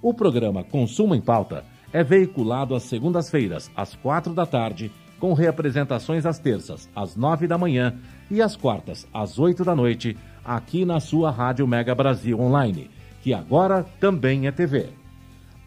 O 0.00 0.14
programa 0.14 0.62
Consumo 0.62 1.12
em 1.12 1.20
Pauta 1.20 1.64
é 1.92 2.04
veiculado 2.04 2.74
às 2.76 2.84
segundas-feiras, 2.84 3.68
às 3.74 3.96
quatro 3.96 4.32
da 4.32 4.46
tarde, 4.46 4.92
com 5.18 5.32
reapresentações 5.32 6.24
às 6.24 6.38
terças, 6.38 6.88
às 6.94 7.16
nove 7.16 7.48
da 7.48 7.58
manhã 7.58 7.96
e 8.30 8.40
às 8.40 8.56
quartas, 8.56 9.06
às 9.12 9.38
oito 9.38 9.64
da 9.64 9.74
noite, 9.74 10.16
aqui 10.44 10.84
na 10.84 11.00
sua 11.00 11.30
Rádio 11.30 11.66
Mega 11.66 11.94
Brasil 11.94 12.40
Online, 12.40 12.90
que 13.22 13.34
agora 13.34 13.84
também 14.00 14.46
é 14.46 14.52
TV. 14.52 14.90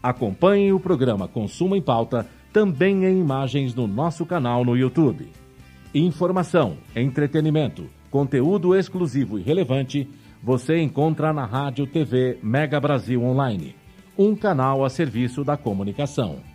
Acompanhe 0.02 0.72
o 0.72 0.80
programa 0.80 1.28
Consumo 1.28 1.76
em 1.76 1.82
Pauta 1.82 2.26
também 2.52 3.04
em 3.04 3.20
imagens 3.20 3.74
no 3.74 3.86
nosso 3.86 4.26
canal 4.26 4.64
no 4.64 4.76
YouTube. 4.76 5.28
Informação, 5.94 6.76
entretenimento, 6.94 7.88
conteúdo 8.10 8.74
exclusivo 8.74 9.38
e 9.38 9.42
relevante 9.42 10.08
você 10.42 10.80
encontra 10.80 11.32
na 11.32 11.46
Rádio 11.46 11.86
TV 11.86 12.38
Mega 12.42 12.80
Brasil 12.80 13.22
Online, 13.22 13.76
um 14.18 14.34
canal 14.34 14.84
a 14.84 14.90
serviço 14.90 15.44
da 15.44 15.56
comunicação. 15.56 16.51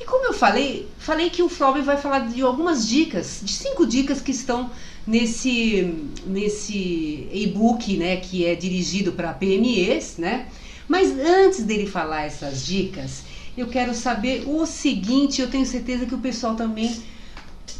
E 0.00 0.04
como 0.04 0.26
eu 0.26 0.32
falei, 0.32 0.88
falei 0.98 1.30
que 1.30 1.44
o 1.44 1.48
Flaube 1.48 1.80
vai 1.80 1.96
falar 1.96 2.28
de 2.28 2.42
algumas 2.42 2.88
dicas, 2.88 3.40
de 3.44 3.52
cinco 3.52 3.86
dicas 3.86 4.20
que 4.20 4.32
estão 4.32 4.68
nesse, 5.06 5.94
nesse 6.26 7.28
e-book, 7.32 7.96
né, 7.96 8.16
que 8.16 8.44
é 8.44 8.56
dirigido 8.56 9.12
para 9.12 9.32
PMEs, 9.32 10.16
né? 10.18 10.48
Mas 10.88 11.16
antes 11.16 11.62
dele 11.62 11.86
falar 11.86 12.24
essas 12.24 12.66
dicas, 12.66 13.22
eu 13.56 13.68
quero 13.68 13.94
saber 13.94 14.42
o 14.44 14.66
seguinte, 14.66 15.40
eu 15.40 15.48
tenho 15.48 15.64
certeza 15.64 16.04
que 16.04 16.16
o 16.16 16.18
pessoal 16.18 16.56
também 16.56 17.00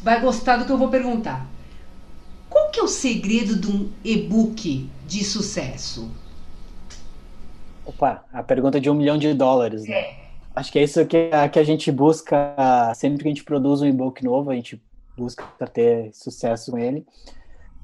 vai 0.00 0.20
gostar 0.20 0.58
do 0.58 0.64
que 0.64 0.70
eu 0.70 0.78
vou 0.78 0.88
perguntar. 0.88 1.50
Qual 2.72 2.74
que 2.74 2.80
é 2.80 2.84
o 2.84 2.88
segredo 2.88 3.54
de 3.54 3.66
um 3.68 3.92
e-book 4.02 4.88
de 5.06 5.22
sucesso? 5.22 6.10
Opa, 7.84 8.24
a 8.32 8.42
pergunta 8.42 8.80
de 8.80 8.88
um 8.88 8.94
milhão 8.94 9.18
de 9.18 9.34
dólares, 9.34 9.82
né? 9.82 9.94
É. 9.94 10.16
Acho 10.56 10.72
que 10.72 10.78
é 10.78 10.82
isso 10.82 11.04
que 11.04 11.28
a, 11.30 11.50
que 11.50 11.58
a 11.58 11.64
gente 11.64 11.92
busca 11.92 12.56
sempre 12.94 13.22
que 13.22 13.28
a 13.28 13.30
gente 13.30 13.44
produz 13.44 13.82
um 13.82 13.86
e-book 13.86 14.24
novo, 14.24 14.50
a 14.50 14.54
gente 14.54 14.82
busca 15.14 15.44
ter 15.66 16.14
sucesso 16.14 16.70
com 16.70 16.78
ele. 16.78 17.06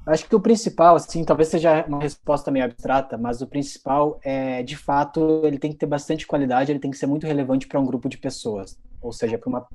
Acho 0.07 0.27
que 0.27 0.35
o 0.35 0.39
principal, 0.39 0.95
assim, 0.95 1.23
talvez 1.23 1.49
seja 1.49 1.85
uma 1.87 2.01
resposta 2.01 2.49
meio 2.49 2.65
abstrata, 2.65 3.15
mas 3.15 3.43
o 3.43 3.47
principal 3.47 4.19
é, 4.23 4.63
de 4.63 4.75
fato, 4.75 5.41
ele 5.43 5.59
tem 5.59 5.71
que 5.71 5.77
ter 5.77 5.85
bastante 5.85 6.25
qualidade, 6.25 6.71
ele 6.71 6.79
tem 6.79 6.89
que 6.89 6.97
ser 6.97 7.05
muito 7.05 7.27
relevante 7.27 7.67
para 7.67 7.79
um 7.79 7.85
grupo 7.85 8.09
de 8.09 8.17
pessoas, 8.17 8.75
ou 8.99 9.13
seja, 9.13 9.37
para 9.37 9.49
uma 9.49 9.67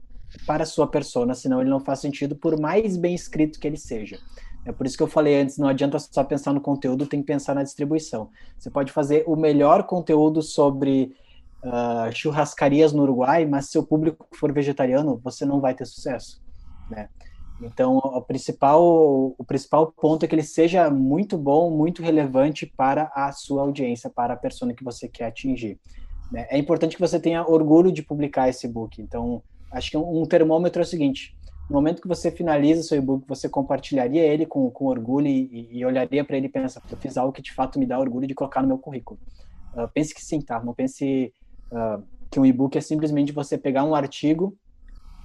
para 0.44 0.64
a 0.64 0.66
sua 0.66 0.88
persona, 0.88 1.33
senão 1.33 1.61
ele 1.61 1.70
não 1.70 1.79
faz 1.79 2.00
sentido 2.00 2.35
por 2.35 2.59
mais 2.59 2.96
bem 2.96 3.14
escrito 3.14 3.61
que 3.61 3.68
ele 3.68 3.77
seja. 3.77 4.18
É 4.64 4.72
por 4.72 4.87
isso 4.87 4.96
que 4.96 5.03
eu 5.03 5.09
falei 5.09 5.40
antes, 5.40 5.59
não 5.59 5.68
adianta 5.68 5.98
só 5.98 6.24
pensar 6.24 6.53
no 6.53 6.61
conteúdo, 6.61 7.07
tem 7.07 7.20
que 7.20 7.27
pensar 7.27 7.55
na 7.55 7.62
distribuição. 7.62 8.31
Você 8.59 8.70
pode 8.70 8.92
fazer 8.92 9.24
o 9.27 9.37
melhor 9.37 9.85
conteúdo 9.85 10.40
sobre 10.40 11.14
uh, 11.62 12.11
churrascarias 12.14 12.92
no 12.92 13.03
Uruguai, 13.03 13.44
mas 13.44 13.68
se 13.68 13.79
o 13.79 13.83
público 13.83 14.27
for 14.33 14.53
vegetariano, 14.53 15.20
você 15.22 15.44
não 15.44 15.61
vai 15.61 15.74
ter 15.74 15.85
sucesso, 15.85 16.42
né? 16.90 17.09
Então, 17.62 17.98
o 17.98 18.20
principal, 18.20 18.83
o 19.38 19.44
principal 19.46 19.92
ponto 19.92 20.24
é 20.24 20.29
que 20.29 20.35
ele 20.35 20.42
seja 20.42 20.90
muito 20.90 21.38
bom, 21.38 21.70
muito 21.70 22.03
relevante 22.03 22.66
para 22.66 23.11
a 23.14 23.31
sua 23.31 23.62
audiência, 23.62 24.11
para 24.11 24.35
a 24.35 24.37
persona 24.37 24.74
que 24.74 24.83
você 24.83 25.09
quer 25.09 25.27
atingir. 25.27 25.79
Né? 26.33 26.46
É 26.50 26.59
importante 26.59 26.96
que 26.96 27.00
você 27.00 27.20
tenha 27.20 27.46
orgulho 27.46 27.92
de 27.92 28.03
publicar 28.03 28.48
esse 28.48 28.66
book. 28.66 29.00
Então, 29.00 29.40
acho 29.70 29.90
que 29.90 29.96
um 29.96 30.27
termômetro 30.27 30.83
é 30.83 30.85
o 30.85 30.87
seguinte: 30.87 31.37
no 31.68 31.74
momento 31.77 32.03
que 32.03 32.09
você 32.09 32.31
finaliza 32.31 32.83
seu 32.83 32.98
e-book, 32.98 33.24
você 33.27 33.48
compartilharia 33.48 34.22
ele 34.22 34.44
com, 34.44 34.70
com 34.70 34.87
orgulho 34.87 35.27
e, 35.27 35.68
e 35.72 35.85
olharia 35.85 36.24
para 36.24 36.37
ele 36.37 36.46
e 36.46 36.50
pensa, 36.50 36.83
eu 36.90 36.96
fiz 36.96 37.16
algo 37.16 37.33
que 37.33 37.40
de 37.40 37.53
fato 37.53 37.79
me 37.79 37.87
dá 37.87 37.98
orgulho 37.98 38.27
de 38.27 38.35
colocar 38.35 38.61
no 38.61 38.68
meu 38.68 38.79
currículo. 38.79 39.18
Uh, 39.74 39.88
pense 39.92 40.14
que 40.14 40.22
sim, 40.22 40.40
tá? 40.40 40.62
Não 40.62 40.74
pense 40.74 41.33
uh, 41.72 42.03
que 42.31 42.38
um 42.38 42.44
e-book 42.44 42.77
é 42.77 42.81
simplesmente 42.81 43.33
você 43.33 43.57
pegar 43.57 43.85
um 43.85 43.94
artigo, 43.94 44.57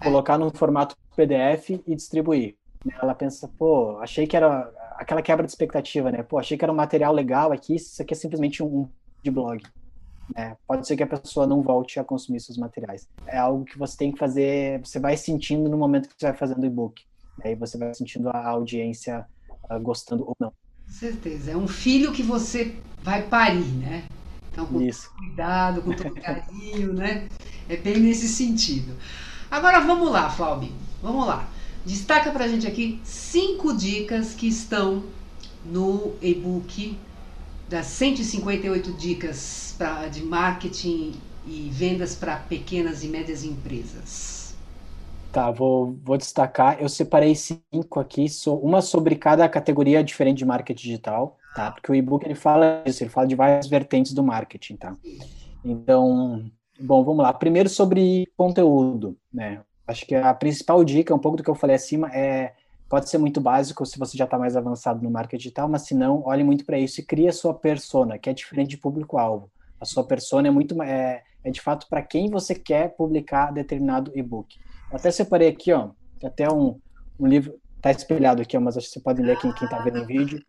colocar 0.02 0.38
no 0.38 0.50
formato 0.52 0.96
PDF 1.16 1.72
e 1.86 1.96
distribuir. 1.96 2.56
Ela 3.02 3.14
pensa, 3.14 3.50
pô, 3.58 3.98
achei 4.00 4.26
que 4.26 4.38
era 4.38 4.72
aquela 4.96 5.22
quebra 5.22 5.46
de 5.46 5.52
expectativa, 5.52 6.10
né? 6.12 6.24
Pô, 6.24 6.40
achei 6.40 6.58
que 6.58 6.64
era 6.64 6.72
um 6.72 6.76
material 6.76 7.14
legal 7.14 7.52
aqui, 7.52 7.76
isso 7.76 8.02
aqui 8.02 8.14
é 8.14 8.18
simplesmente 8.18 8.64
um 8.64 8.88
de 9.22 9.30
blog. 9.30 9.62
É, 10.36 10.56
pode 10.68 10.88
ser 10.88 10.96
que 10.96 11.04
a 11.04 11.08
pessoa 11.08 11.48
não 11.48 11.62
volte 11.62 12.00
a 12.00 12.04
consumir 12.04 12.40
seus 12.40 12.58
materiais. 12.58 13.08
É 13.26 13.38
algo 13.38 13.66
que 13.66 13.78
você 13.78 13.98
tem 13.98 14.12
que 14.12 14.20
fazer, 14.20 14.80
você 14.80 15.00
vai 15.00 15.18
sentindo 15.18 15.70
no 15.70 15.78
momento 15.78 16.10
que 16.10 16.16
você 16.18 16.28
vai 16.28 16.38
fazendo 16.38 16.64
o 16.64 16.66
e-book. 16.66 17.04
Aí 17.44 17.56
você 17.56 17.78
vai 17.78 17.94
sentindo 17.94 18.30
a 18.30 18.48
audiência 18.50 19.26
uh, 19.70 19.80
gostando 19.80 20.24
ou 20.26 20.36
não. 20.40 20.54
Certeza. 20.88 21.52
É 21.52 21.58
um 21.58 21.68
filho 21.68 22.12
que 22.12 22.24
você 22.24 22.76
vai 23.02 23.24
parir, 23.24 23.66
né? 23.66 24.04
Então, 24.52 24.66
com 24.66 24.82
Isso. 24.82 25.10
cuidado, 25.16 25.82
com 25.82 25.94
todo 25.94 26.14
carinho, 26.16 26.94
né? 26.94 27.28
É 27.68 27.78
bem 27.78 27.98
nesse 27.98 28.28
sentido. 28.28 28.96
Agora 29.50 29.80
vamos 29.80 30.12
lá, 30.12 30.30
Flaubin. 30.30 30.74
Vamos 31.02 31.26
lá. 31.26 31.48
Destaca 31.86 32.32
pra 32.32 32.48
gente 32.48 32.68
aqui 32.68 33.00
cinco 33.04 33.76
dicas 33.76 34.34
que 34.34 34.48
estão 34.48 35.04
no 35.66 36.14
e-book 36.22 36.98
das 37.70 37.86
158 37.86 38.92
dicas 38.94 39.76
pra, 39.78 40.08
de 40.08 40.24
marketing 40.24 41.14
e 41.46 41.70
vendas 41.72 42.16
para 42.16 42.36
pequenas 42.36 43.04
e 43.04 43.08
médias 43.08 43.44
empresas? 43.44 44.56
Tá, 45.32 45.52
vou, 45.52 45.96
vou 46.04 46.18
destacar. 46.18 46.82
Eu 46.82 46.90
separei 46.90 47.36
cinco 47.36 48.00
aqui, 48.00 48.28
so, 48.28 48.56
uma 48.56 48.82
sobre 48.82 49.16
cada 49.16 49.48
categoria 49.48 50.04
diferente 50.04 50.40
de 50.40 50.46
marketing 50.46 50.82
digital, 50.82 51.38
tá? 51.56 51.72
Porque 51.72 51.92
o 51.92 51.96
e-book 51.96 52.26
ele 52.26 52.34
fala 52.34 52.82
isso, 52.88 53.04
ele 53.04 53.12
fala 53.12 53.28
de 53.28 53.36
várias 53.36 53.68
vertentes 53.68 54.14
do 54.14 54.24
marketing, 54.24 54.76
tá? 54.76 54.98
Então, 55.64 56.50
bom, 56.80 57.04
vamos 57.04 57.22
lá. 57.22 57.32
Primeiro 57.32 57.70
sobre 57.70 58.28
conteúdo, 58.36 59.16
né? 59.32 59.62
Acho 59.86 60.08
que 60.08 60.16
a 60.16 60.34
principal 60.34 60.84
dica, 60.84 61.14
um 61.14 61.20
pouco 61.20 61.38
do 61.38 61.44
que 61.44 61.50
eu 61.50 61.56
falei 61.56 61.76
acima, 61.76 62.10
é 62.12 62.54
pode 62.90 63.08
ser 63.08 63.20
muito 63.20 63.40
básico 63.40 63.86
se 63.86 64.00
você 64.00 64.18
já 64.18 64.26
está 64.26 64.38
mais 64.38 64.58
avançado 64.58 65.02
no 65.04 65.12
marketing 65.12 65.38
digital, 65.38 65.70
mas 65.70 65.84
se 65.84 65.94
não, 65.94 66.24
olhe 66.26 66.44
muito 66.44 66.66
para 66.66 66.80
isso 66.80 67.00
e 67.00 67.06
crie 67.06 67.28
a 67.28 67.32
sua 67.32 67.54
persona, 67.54 68.18
que 68.18 68.30
é 68.30 68.34
diferente 68.34 68.70
de 68.70 68.78
público-alvo. 68.78 69.50
A 69.80 69.86
sua 69.86 70.04
persona 70.04 70.48
é 70.48 70.52
muito 70.52 70.82
é, 70.82 71.24
é 71.44 71.52
de 71.52 71.62
fato 71.62 71.88
para 71.88 72.02
quem 72.02 72.30
você 72.30 72.56
quer 72.56 72.96
publicar 72.96 73.54
determinado 73.54 74.12
e-book. 74.16 74.58
Até 74.92 75.12
separei 75.12 75.50
aqui, 75.50 75.72
ó, 75.72 75.92
até 76.24 76.52
um, 76.52 76.80
um 77.20 77.28
livro, 77.28 77.54
está 77.78 77.92
espelhado 77.92 78.42
aqui, 78.42 78.58
mas 78.58 78.76
acho 78.76 78.88
que 78.88 78.94
você 78.94 79.00
pode 79.00 79.22
ler 79.22 79.40
quem 79.40 79.52
está 79.52 79.80
vendo 79.84 80.00
em 80.00 80.06
vídeo. 80.06 80.44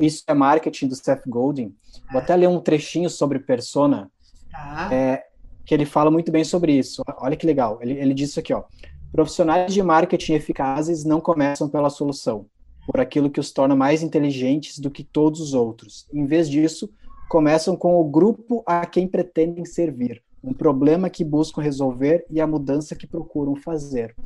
Isso 0.00 0.24
é 0.26 0.34
marketing 0.34 0.88
do 0.88 0.96
Seth 0.96 1.22
Godin. 1.26 1.72
Vou 2.10 2.20
até 2.20 2.34
ler 2.34 2.48
um 2.48 2.60
trechinho 2.60 3.10
sobre 3.10 3.38
persona, 3.38 4.10
tá. 4.50 4.88
é, 4.92 5.22
que 5.64 5.74
ele 5.74 5.84
fala 5.84 6.10
muito 6.10 6.32
bem 6.32 6.44
sobre 6.44 6.72
isso. 6.72 7.02
Olha 7.18 7.36
que 7.36 7.46
legal. 7.46 7.78
Ele, 7.80 7.92
ele 7.92 8.14
diz 8.14 8.30
isso 8.30 8.40
aqui, 8.40 8.52
ó. 8.52 8.64
Profissionais 9.14 9.72
de 9.72 9.80
marketing 9.80 10.32
eficazes 10.32 11.04
não 11.04 11.20
começam 11.20 11.68
pela 11.68 11.88
solução, 11.88 12.46
por 12.84 12.98
aquilo 13.00 13.30
que 13.30 13.38
os 13.38 13.52
torna 13.52 13.76
mais 13.76 14.02
inteligentes 14.02 14.80
do 14.80 14.90
que 14.90 15.04
todos 15.04 15.38
os 15.40 15.54
outros. 15.54 16.08
Em 16.12 16.26
vez 16.26 16.50
disso, 16.50 16.90
começam 17.28 17.76
com 17.76 17.94
o 17.94 18.10
grupo 18.10 18.64
a 18.66 18.84
quem 18.84 19.06
pretendem 19.06 19.64
servir, 19.64 20.20
um 20.42 20.52
problema 20.52 21.08
que 21.08 21.22
buscam 21.22 21.62
resolver 21.62 22.26
e 22.28 22.40
a 22.40 22.46
mudança 22.46 22.96
que 22.96 23.06
procuram 23.06 23.54
fazer. 23.54 24.16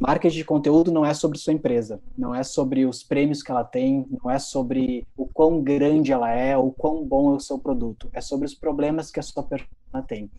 Marketing 0.00 0.38
de 0.38 0.44
conteúdo 0.46 0.90
não 0.90 1.04
é 1.04 1.12
sobre 1.12 1.36
sua 1.36 1.52
empresa, 1.52 2.00
não 2.16 2.34
é 2.34 2.42
sobre 2.42 2.86
os 2.86 3.02
prêmios 3.02 3.42
que 3.42 3.50
ela 3.50 3.62
tem, 3.62 4.06
não 4.24 4.30
é 4.30 4.38
sobre 4.38 5.06
o 5.18 5.26
quão 5.26 5.60
grande 5.60 6.12
ela 6.12 6.32
é, 6.32 6.56
o 6.56 6.70
quão 6.70 7.04
bom 7.04 7.34
é 7.34 7.36
o 7.36 7.40
seu 7.40 7.58
produto, 7.58 8.08
é 8.14 8.22
sobre 8.22 8.46
os 8.46 8.54
problemas 8.54 9.10
que 9.10 9.20
a 9.20 9.22
sua 9.22 9.42
persona 9.42 10.02
tem. 10.08 10.30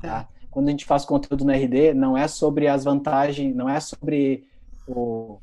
Tá? 0.00 0.26
Quando 0.50 0.68
a 0.68 0.70
gente 0.70 0.84
faz 0.84 1.04
conteúdo 1.04 1.44
no 1.44 1.52
RD, 1.52 1.94
não 1.94 2.16
é 2.16 2.26
sobre 2.26 2.66
as 2.66 2.84
vantagens, 2.84 3.54
não 3.54 3.68
é 3.68 3.78
sobre 3.78 4.44
o, 4.86 5.38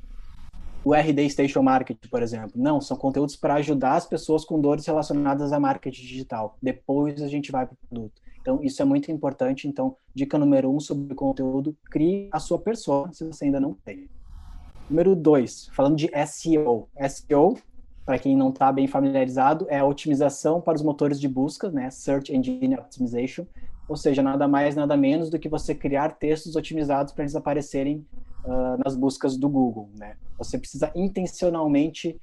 o 0.84 0.93
RD 0.93 1.30
Station 1.30 1.62
Marketing, 1.62 2.08
por 2.10 2.22
exemplo. 2.22 2.52
Não, 2.56 2.82
são 2.82 2.98
conteúdos 2.98 3.36
para 3.36 3.56
ajudar 3.56 3.96
as 3.96 4.06
pessoas 4.06 4.43
com 4.43 4.60
dores 4.60 4.86
relacionadas 4.86 5.54
a 5.54 5.60
marketing 5.60 6.02
digital. 6.02 6.58
Depois 6.62 7.22
a 7.22 7.28
gente 7.28 7.52
vai 7.52 7.65
para 7.65 7.74
o 7.74 7.88
produto. 7.88 8.22
Então, 8.41 8.63
isso 8.63 8.82
é 8.82 8.86
muito 8.86 9.12
importante. 9.12 9.67
Então, 9.67 9.96
dica 10.13 10.38
número 10.38 10.74
um 10.74 10.80
sobre 10.80 11.13
conteúdo, 11.13 11.76
crie 11.91 12.30
a 12.32 12.39
sua 12.39 12.58
persona, 12.58 13.12
se 13.12 13.26
você 13.26 13.46
ainda 13.46 13.60
não 13.60 13.74
tem. 13.74 14.10
Número 14.89 15.13
dois, 15.15 15.70
falando 15.74 15.98
de 15.98 16.10
SEO. 16.26 16.88
SEO, 17.10 17.58
para 18.06 18.17
quem 18.17 18.38
não 18.38 18.48
está 18.48 18.72
bem 18.72 18.88
familiarizado, 18.88 19.67
é 19.70 19.80
a 19.80 19.86
otimização 19.86 20.62
para 20.62 20.76
os 20.76 20.82
motores 20.82 21.20
de 21.20 21.28
busca, 21.28 21.70
né? 21.70 21.89
Search 21.89 22.34
Engine 22.34 22.76
Optimization. 22.76 23.46
Ou 23.88 23.95
seja, 23.95 24.21
nada 24.21 24.47
mais, 24.47 24.76
nada 24.76 24.97
menos 24.97 25.30
do 25.30 25.39
que 25.39 25.47
você 25.47 25.73
criar 25.73 26.17
textos 26.17 26.56
otimizados 26.56 27.13
para 27.13 27.23
eles 27.23 27.36
aparecerem 27.36 28.06
uh, 28.43 28.78
nas 28.84 28.95
buscas 28.95 29.38
do 29.38 29.47
Google. 29.47 29.89
Né? 29.97 30.17
Você 30.38 30.58
precisa 30.58 30.91
intencionalmente 30.95 32.19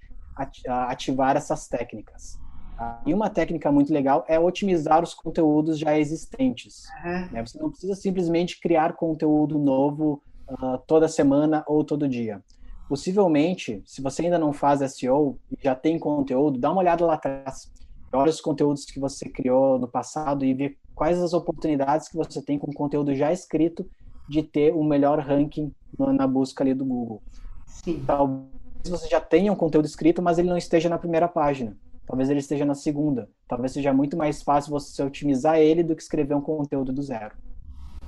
ativar 0.67 1.37
essas 1.37 1.69
técnicas. 1.69 2.39
Uh, 2.79 3.09
e 3.09 3.15
uma 3.15 3.31
técnica 3.31 3.71
muito 3.71 3.93
legal 3.93 4.25
é 4.29 4.39
otimizar 4.39 5.03
os 5.03 5.15
conteúdos 5.15 5.79
já 5.79 5.97
existentes. 5.99 6.85
Uhum. 7.05 7.29
Né? 7.33 7.47
Você 7.47 7.59
não 7.59 7.71
precisa 7.71 7.95
simplesmente 7.95 8.61
criar 8.61 8.95
conteúdo 8.95 9.59
novo 9.59 10.23
uh, 10.51 10.79
toda 10.87 11.09
semana 11.09 11.65
ou 11.67 11.83
todo 11.85 12.09
dia. 12.09 12.43
Possivelmente, 12.89 13.83
se 13.87 14.03
você 14.03 14.23
ainda 14.23 14.39
não 14.39 14.53
faz 14.53 14.81
SEO 14.93 15.39
e 15.51 15.57
já 15.63 15.75
tem 15.75 15.99
conteúdo, 15.99 16.59
dá 16.59 16.71
uma 16.71 16.81
olhada 16.81 17.07
lá 17.07 17.15
atrás. 17.15 17.73
Olha 18.13 18.31
os 18.31 18.41
conteúdos 18.41 18.85
que 18.85 19.01
você 19.01 19.29
criou 19.29 19.79
no 19.79 19.89
passado 19.89 20.45
e 20.45 20.53
vê 20.53 20.77
quais 20.95 21.21
as 21.21 21.33
oportunidades 21.33 22.09
que 22.09 22.17
você 22.17 22.41
tem 22.41 22.59
com 22.59 22.73
conteúdo 22.73 23.15
já 23.15 23.33
escrito 23.33 23.89
de 24.29 24.43
ter 24.43 24.73
o 24.73 24.81
um 24.81 24.85
melhor 24.85 25.19
ranking 25.19 25.73
na 25.99 26.27
busca 26.27 26.65
ali 26.65 26.75
do 26.75 26.85
Google. 26.85 27.23
Sim. 27.67 28.03
Talvez 28.07 28.49
você 28.89 29.09
já 29.09 29.21
tenha 29.21 29.53
um 29.53 29.57
conteúdo 29.57 29.87
escrito, 29.87 30.23
mas 30.23 30.39
ele 30.39 30.49
não 30.49 30.57
esteja 30.57 30.89
na 30.89 30.99
primeira 30.99 31.29
página. 31.29 31.77
Talvez 32.07 32.29
ele 32.29 32.41
esteja 32.41 32.65
na 32.65 32.75
segunda. 32.75 33.29
Talvez 33.49 33.73
seja 33.73 33.93
muito 33.93 34.17
mais 34.17 34.43
fácil 34.43 34.71
você 34.71 35.03
otimizar 35.03 35.59
ele 35.59 35.83
do 35.83 35.95
que 35.95 36.03
escrever 36.03 36.35
um 36.35 36.41
conteúdo 36.41 36.93
do 36.93 37.03
zero. 37.03 37.35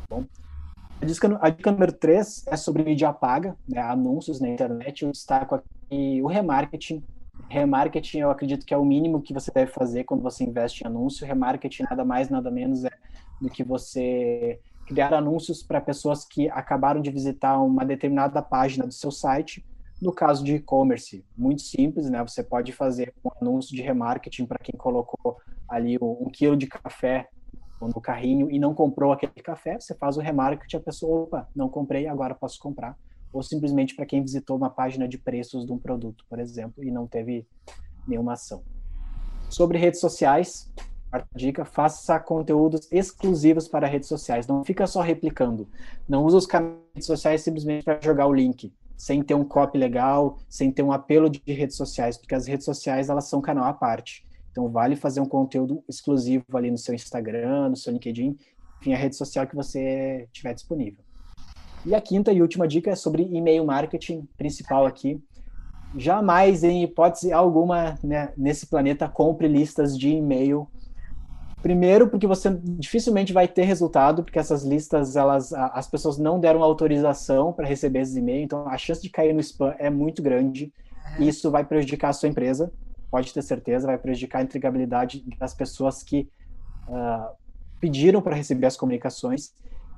Bom, 0.08 0.24
a 1.00 1.04
dica, 1.04 1.38
a 1.40 1.50
dica 1.50 1.72
número 1.72 1.92
3 1.92 2.46
é 2.46 2.56
sobre 2.56 2.82
mídia 2.82 3.12
paga, 3.12 3.56
né, 3.68 3.80
anúncios 3.80 4.40
na 4.40 4.48
internet. 4.48 5.04
Eu 5.04 5.12
destaco 5.12 5.54
aqui 5.54 6.20
o 6.22 6.26
remarketing. 6.26 7.02
Remarketing, 7.48 8.18
eu 8.18 8.30
acredito 8.30 8.66
que 8.66 8.74
é 8.74 8.76
o 8.76 8.84
mínimo 8.84 9.22
que 9.22 9.32
você 9.32 9.50
deve 9.50 9.70
fazer 9.70 10.04
quando 10.04 10.22
você 10.22 10.44
investe 10.44 10.82
em 10.82 10.86
anúncio. 10.86 11.26
Remarketing 11.26 11.84
nada 11.84 12.04
mais, 12.04 12.28
nada 12.28 12.50
menos 12.50 12.84
é 12.84 12.90
do 13.40 13.48
que 13.48 13.62
você 13.62 14.60
criar 14.86 15.12
anúncios 15.12 15.62
para 15.62 15.80
pessoas 15.80 16.24
que 16.24 16.48
acabaram 16.50 17.00
de 17.00 17.10
visitar 17.10 17.58
uma 17.60 17.84
determinada 17.84 18.40
página 18.42 18.86
do 18.86 18.92
seu 18.92 19.10
site. 19.10 19.64
No 20.00 20.12
caso 20.12 20.44
de 20.44 20.56
e-commerce, 20.56 21.24
muito 21.36 21.62
simples, 21.62 22.10
né? 22.10 22.22
Você 22.22 22.42
pode 22.42 22.72
fazer 22.72 23.14
um 23.24 23.30
anúncio 23.40 23.74
de 23.74 23.82
remarketing 23.82 24.46
para 24.46 24.58
quem 24.58 24.76
colocou 24.76 25.38
ali 25.68 25.96
um 26.00 26.28
quilo 26.30 26.56
de 26.56 26.66
café 26.66 27.28
no 27.80 28.00
carrinho 28.00 28.50
e 28.50 28.58
não 28.58 28.74
comprou 28.74 29.12
aquele 29.12 29.32
café, 29.32 29.78
você 29.78 29.94
faz 29.94 30.16
o 30.16 30.20
remarketing, 30.20 30.76
a 30.76 30.80
pessoa, 30.80 31.24
opa, 31.24 31.48
não 31.54 31.68
comprei, 31.68 32.06
agora 32.06 32.34
posso 32.34 32.58
comprar. 32.58 32.96
Ou 33.36 33.42
simplesmente 33.42 33.94
para 33.94 34.06
quem 34.06 34.22
visitou 34.22 34.56
uma 34.56 34.70
página 34.70 35.06
de 35.06 35.18
preços 35.18 35.66
de 35.66 35.72
um 35.72 35.78
produto, 35.78 36.24
por 36.28 36.38
exemplo, 36.38 36.82
e 36.82 36.90
não 36.90 37.06
teve 37.06 37.46
nenhuma 38.08 38.32
ação. 38.32 38.62
Sobre 39.50 39.76
redes 39.76 40.00
sociais, 40.00 40.72
Quarta 41.10 41.28
dica, 41.36 41.64
faça 41.64 42.18
conteúdos 42.18 42.88
exclusivos 42.90 43.68
para 43.68 43.86
redes 43.86 44.08
sociais. 44.08 44.46
Não 44.46 44.64
fica 44.64 44.86
só 44.86 45.00
replicando. 45.00 45.68
Não 46.08 46.24
usa 46.24 46.36
os 46.38 46.46
canais 46.46 46.80
sociais 47.02 47.42
simplesmente 47.42 47.84
para 47.84 48.00
jogar 48.02 48.26
o 48.26 48.34
link, 48.34 48.72
sem 48.96 49.22
ter 49.22 49.34
um 49.34 49.44
copy 49.44 49.78
legal, 49.78 50.38
sem 50.48 50.72
ter 50.72 50.82
um 50.82 50.90
apelo 50.90 51.30
de 51.30 51.40
redes 51.46 51.76
sociais, 51.76 52.16
porque 52.16 52.34
as 52.34 52.46
redes 52.46 52.64
sociais 52.64 53.08
elas 53.08 53.28
são 53.28 53.40
canal 53.40 53.64
à 53.64 53.72
parte. 53.72 54.26
Então 54.50 54.68
vale 54.68 54.96
fazer 54.96 55.20
um 55.20 55.28
conteúdo 55.28 55.84
exclusivo 55.88 56.44
ali 56.54 56.70
no 56.70 56.78
seu 56.78 56.94
Instagram, 56.94 57.68
no 57.68 57.76
seu 57.76 57.92
LinkedIn, 57.92 58.36
enfim, 58.80 58.92
a 58.92 58.96
rede 58.96 59.14
social 59.14 59.46
que 59.46 59.54
você 59.54 60.26
tiver 60.32 60.54
disponível. 60.54 61.05
E 61.84 61.94
a 61.94 62.00
quinta 62.00 62.32
e 62.32 62.42
última 62.42 62.66
dica 62.66 62.90
é 62.90 62.96
sobre 62.96 63.22
e-mail 63.22 63.64
marketing, 63.64 64.26
principal 64.36 64.86
aqui. 64.86 65.20
Jamais, 65.96 66.64
em 66.64 66.82
hipótese 66.82 67.32
alguma, 67.32 67.96
né, 68.02 68.32
nesse 68.36 68.66
planeta, 68.66 69.08
compre 69.08 69.46
listas 69.46 69.96
de 69.96 70.10
e-mail 70.10 70.68
Primeiro, 71.66 72.08
porque 72.08 72.28
você 72.28 72.56
dificilmente 72.62 73.32
vai 73.32 73.48
ter 73.48 73.64
resultado, 73.64 74.22
porque 74.22 74.38
essas 74.38 74.62
listas, 74.62 75.16
elas, 75.16 75.52
as 75.52 75.88
pessoas 75.88 76.16
não 76.16 76.38
deram 76.38 76.62
autorização 76.62 77.52
para 77.52 77.66
receber 77.66 78.02
esses 78.02 78.14
e-mails, 78.14 78.44
então 78.44 78.68
a 78.68 78.78
chance 78.78 79.02
de 79.02 79.10
cair 79.10 79.34
no 79.34 79.40
spam 79.40 79.74
é 79.76 79.90
muito 79.90 80.22
grande. 80.22 80.72
E 81.18 81.26
isso 81.26 81.50
vai 81.50 81.64
prejudicar 81.64 82.10
a 82.10 82.12
sua 82.12 82.28
empresa, 82.28 82.72
pode 83.10 83.34
ter 83.34 83.42
certeza, 83.42 83.84
vai 83.84 83.98
prejudicar 83.98 84.38
a 84.38 84.42
entregabilidade 84.42 85.24
das 85.40 85.54
pessoas 85.54 86.04
que 86.04 86.28
uh, 86.88 87.34
pediram 87.80 88.22
para 88.22 88.36
receber 88.36 88.66
as 88.66 88.76
comunicações. 88.76 89.52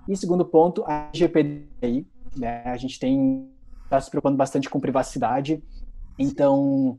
E 0.08 0.16
segundo 0.16 0.44
ponto, 0.44 0.82
a 0.86 1.10
GPDI, 1.12 2.06
né, 2.34 2.62
a 2.64 2.76
gente 2.76 2.98
tem 2.98 3.46
está 3.84 4.00
se 4.00 4.10
preocupando 4.10 4.36
bastante 4.36 4.68
com 4.68 4.78
privacidade, 4.78 5.62
então 6.18 6.98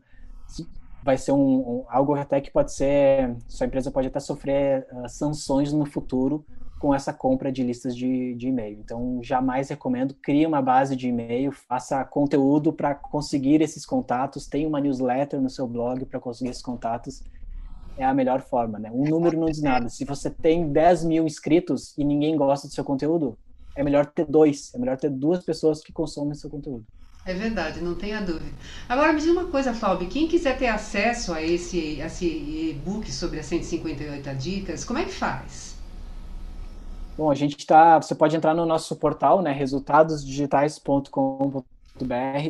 vai 1.03 1.17
ser 1.17 1.31
um, 1.31 1.37
um, 1.37 1.85
algo 1.87 2.15
até 2.15 2.41
que 2.41 2.51
pode 2.51 2.73
ser, 2.73 3.35
sua 3.47 3.67
empresa 3.67 3.91
pode 3.91 4.07
até 4.07 4.19
sofrer 4.19 4.87
uh, 4.91 5.07
sanções 5.07 5.71
no 5.71 5.85
futuro 5.85 6.43
com 6.79 6.93
essa 6.93 7.13
compra 7.13 7.51
de 7.51 7.61
listas 7.61 7.95
de, 7.95 8.33
de 8.35 8.47
e-mail. 8.47 8.79
Então, 8.79 9.19
jamais 9.21 9.69
recomendo, 9.69 10.15
crie 10.15 10.45
uma 10.45 10.61
base 10.61 10.95
de 10.95 11.09
e-mail, 11.09 11.51
faça 11.51 12.03
conteúdo 12.05 12.71
para 12.71 12.95
conseguir 12.95 13.61
esses 13.61 13.85
contatos, 13.85 14.47
tenha 14.47 14.67
uma 14.67 14.79
newsletter 14.79 15.41
no 15.41 15.49
seu 15.49 15.67
blog 15.67 16.05
para 16.05 16.19
conseguir 16.19 16.49
esses 16.49 16.63
contatos, 16.63 17.23
é 17.99 18.05
a 18.05 18.13
melhor 18.13 18.41
forma, 18.41 18.79
né? 18.79 18.89
Um 18.91 19.03
número 19.03 19.37
não 19.37 19.47
diz 19.47 19.61
nada. 19.61 19.89
Se 19.89 20.05
você 20.05 20.29
tem 20.29 20.71
10 20.71 21.03
mil 21.03 21.25
inscritos 21.25 21.93
e 21.97 22.05
ninguém 22.05 22.37
gosta 22.37 22.67
do 22.67 22.73
seu 22.73 22.83
conteúdo, 22.83 23.37
é 23.75 23.83
melhor 23.83 24.05
ter 24.05 24.25
dois, 24.25 24.73
é 24.73 24.79
melhor 24.79 24.97
ter 24.97 25.09
duas 25.09 25.43
pessoas 25.43 25.81
que 25.81 25.91
consomem 25.91 26.33
seu 26.33 26.49
conteúdo. 26.49 26.85
É 27.25 27.33
verdade, 27.33 27.81
não 27.81 27.95
tenha 27.95 28.21
dúvida. 28.21 28.55
Agora 28.87 29.11
me 29.11 29.19
diz 29.19 29.29
uma 29.29 29.43
coisa, 29.45 29.73
Fábio, 29.73 30.07
quem 30.07 30.29
quiser 30.29 30.57
ter 30.57 30.67
acesso 30.67 31.33
a 31.33 31.43
esse, 31.43 31.99
esse 31.99 32.25
e-book 32.25 33.11
sobre 33.11 33.39
as 33.39 33.45
158 33.47 34.33
dicas, 34.35 34.85
como 34.85 34.99
é 34.99 35.03
que 35.03 35.11
faz? 35.11 35.77
Bom, 37.17 37.29
a 37.29 37.35
gente 37.35 37.57
está. 37.57 38.01
Você 38.01 38.15
pode 38.15 38.33
entrar 38.33 38.55
no 38.55 38.65
nosso 38.65 38.95
portal, 38.95 39.41
né? 39.41 39.51
resultadosdigitais.com.br, 39.51 41.63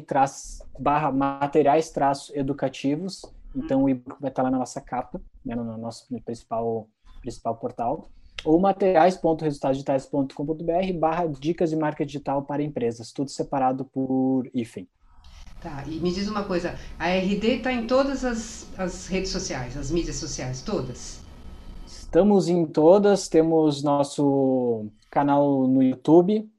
traz 0.06 0.62
barra 0.78 1.12
materiais 1.12 1.90
traço 1.90 2.32
educativos. 2.36 3.26
Então 3.56 3.84
o 3.84 3.90
e-book 3.90 4.22
vai 4.22 4.30
estar 4.30 4.44
lá 4.44 4.52
na 4.52 4.60
nossa 4.60 4.80
capa, 4.80 5.20
né? 5.46 5.56
no 5.56 5.78
nosso 5.78 6.08
principal, 6.24 6.88
principal 7.22 7.58
portal 7.58 8.10
ou 8.44 8.60
materiais.resultadosdigitais.com.br 8.60 10.94
barra 10.98 11.28
dicas 11.28 11.70
de 11.72 11.76
marca 11.76 12.06
digital 12.06 12.44
para 12.44 12.64
empresas, 12.64 13.12
tudo 13.12 13.30
separado 13.30 13.84
por 13.86 14.50
hífen. 14.54 14.88
Tá, 15.62 15.84
e 15.88 16.00
me 16.00 16.12
diz 16.12 16.30
uma 16.30 16.46
coisa, 16.46 16.76
a 16.98 17.10
RD 17.10 17.58
está 17.58 17.74
em 17.74 17.86
todas 17.86 18.24
as, 18.24 18.66
as 18.78 19.08
redes 19.08 19.30
sociais, 19.30 19.76
as 19.76 19.92
mídias 19.92 20.16
sociais, 20.16 20.62
todas? 20.62 21.20
Estamos 21.86 22.48
em 22.48 22.66
todas, 22.66 23.28
temos 23.28 23.84
nosso 23.84 24.86
canal 25.12 25.68
no 25.68 25.84
YouTube, 25.84 26.50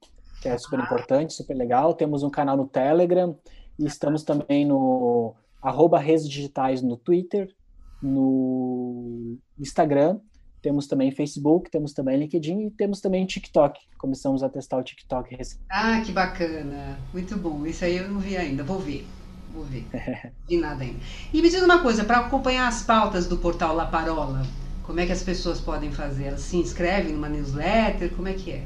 que 0.42 0.48
é 0.48 0.58
super 0.58 0.80
importante, 0.80 1.32
super 1.32 1.54
legal, 1.54 1.94
temos 1.94 2.22
um 2.22 2.28
canal 2.28 2.58
no 2.58 2.66
Telegram, 2.66 3.34
e 3.78 3.86
estamos 3.86 4.22
também 4.22 4.66
no 4.66 5.34
arroba 5.62 5.98
redes 5.98 6.28
digitais 6.28 6.82
no 6.82 6.96
Twitter, 6.96 7.54
no 8.02 9.36
Instagram 9.58 10.18
temos 10.62 10.86
também 10.86 11.10
Facebook, 11.10 11.70
temos 11.70 11.92
também 11.92 12.18
LinkedIn 12.18 12.66
e 12.66 12.70
temos 12.70 13.00
também 13.00 13.24
TikTok. 13.24 13.80
Começamos 13.98 14.42
a 14.42 14.48
testar 14.48 14.76
o 14.76 14.82
TikTok 14.82 15.34
recente. 15.34 15.62
Ah, 15.70 16.00
que 16.04 16.12
bacana. 16.12 16.98
Muito 17.12 17.36
bom. 17.36 17.64
Isso 17.66 17.84
aí 17.84 17.96
eu 17.96 18.10
não 18.10 18.20
vi 18.20 18.36
ainda. 18.36 18.62
Vou 18.62 18.78
ver. 18.78 19.06
Vou 19.52 19.64
ver. 19.64 19.84
Vi 20.48 20.58
nada 20.58 20.84
ainda. 20.84 21.00
E 21.32 21.42
me 21.42 21.48
diz 21.48 21.60
uma 21.60 21.82
coisa, 21.82 22.04
para 22.04 22.18
acompanhar 22.18 22.68
as 22.68 22.82
pautas 22.82 23.26
do 23.26 23.36
portal 23.36 23.74
La 23.74 23.86
Parola, 23.86 24.46
como 24.84 25.00
é 25.00 25.06
que 25.06 25.12
as 25.12 25.24
pessoas 25.24 25.60
podem 25.60 25.90
fazer? 25.90 26.26
Elas 26.26 26.42
se 26.42 26.56
inscrevem 26.56 27.14
numa 27.14 27.28
newsletter? 27.28 28.14
Como 28.14 28.28
é 28.28 28.34
que 28.34 28.52
é? 28.52 28.64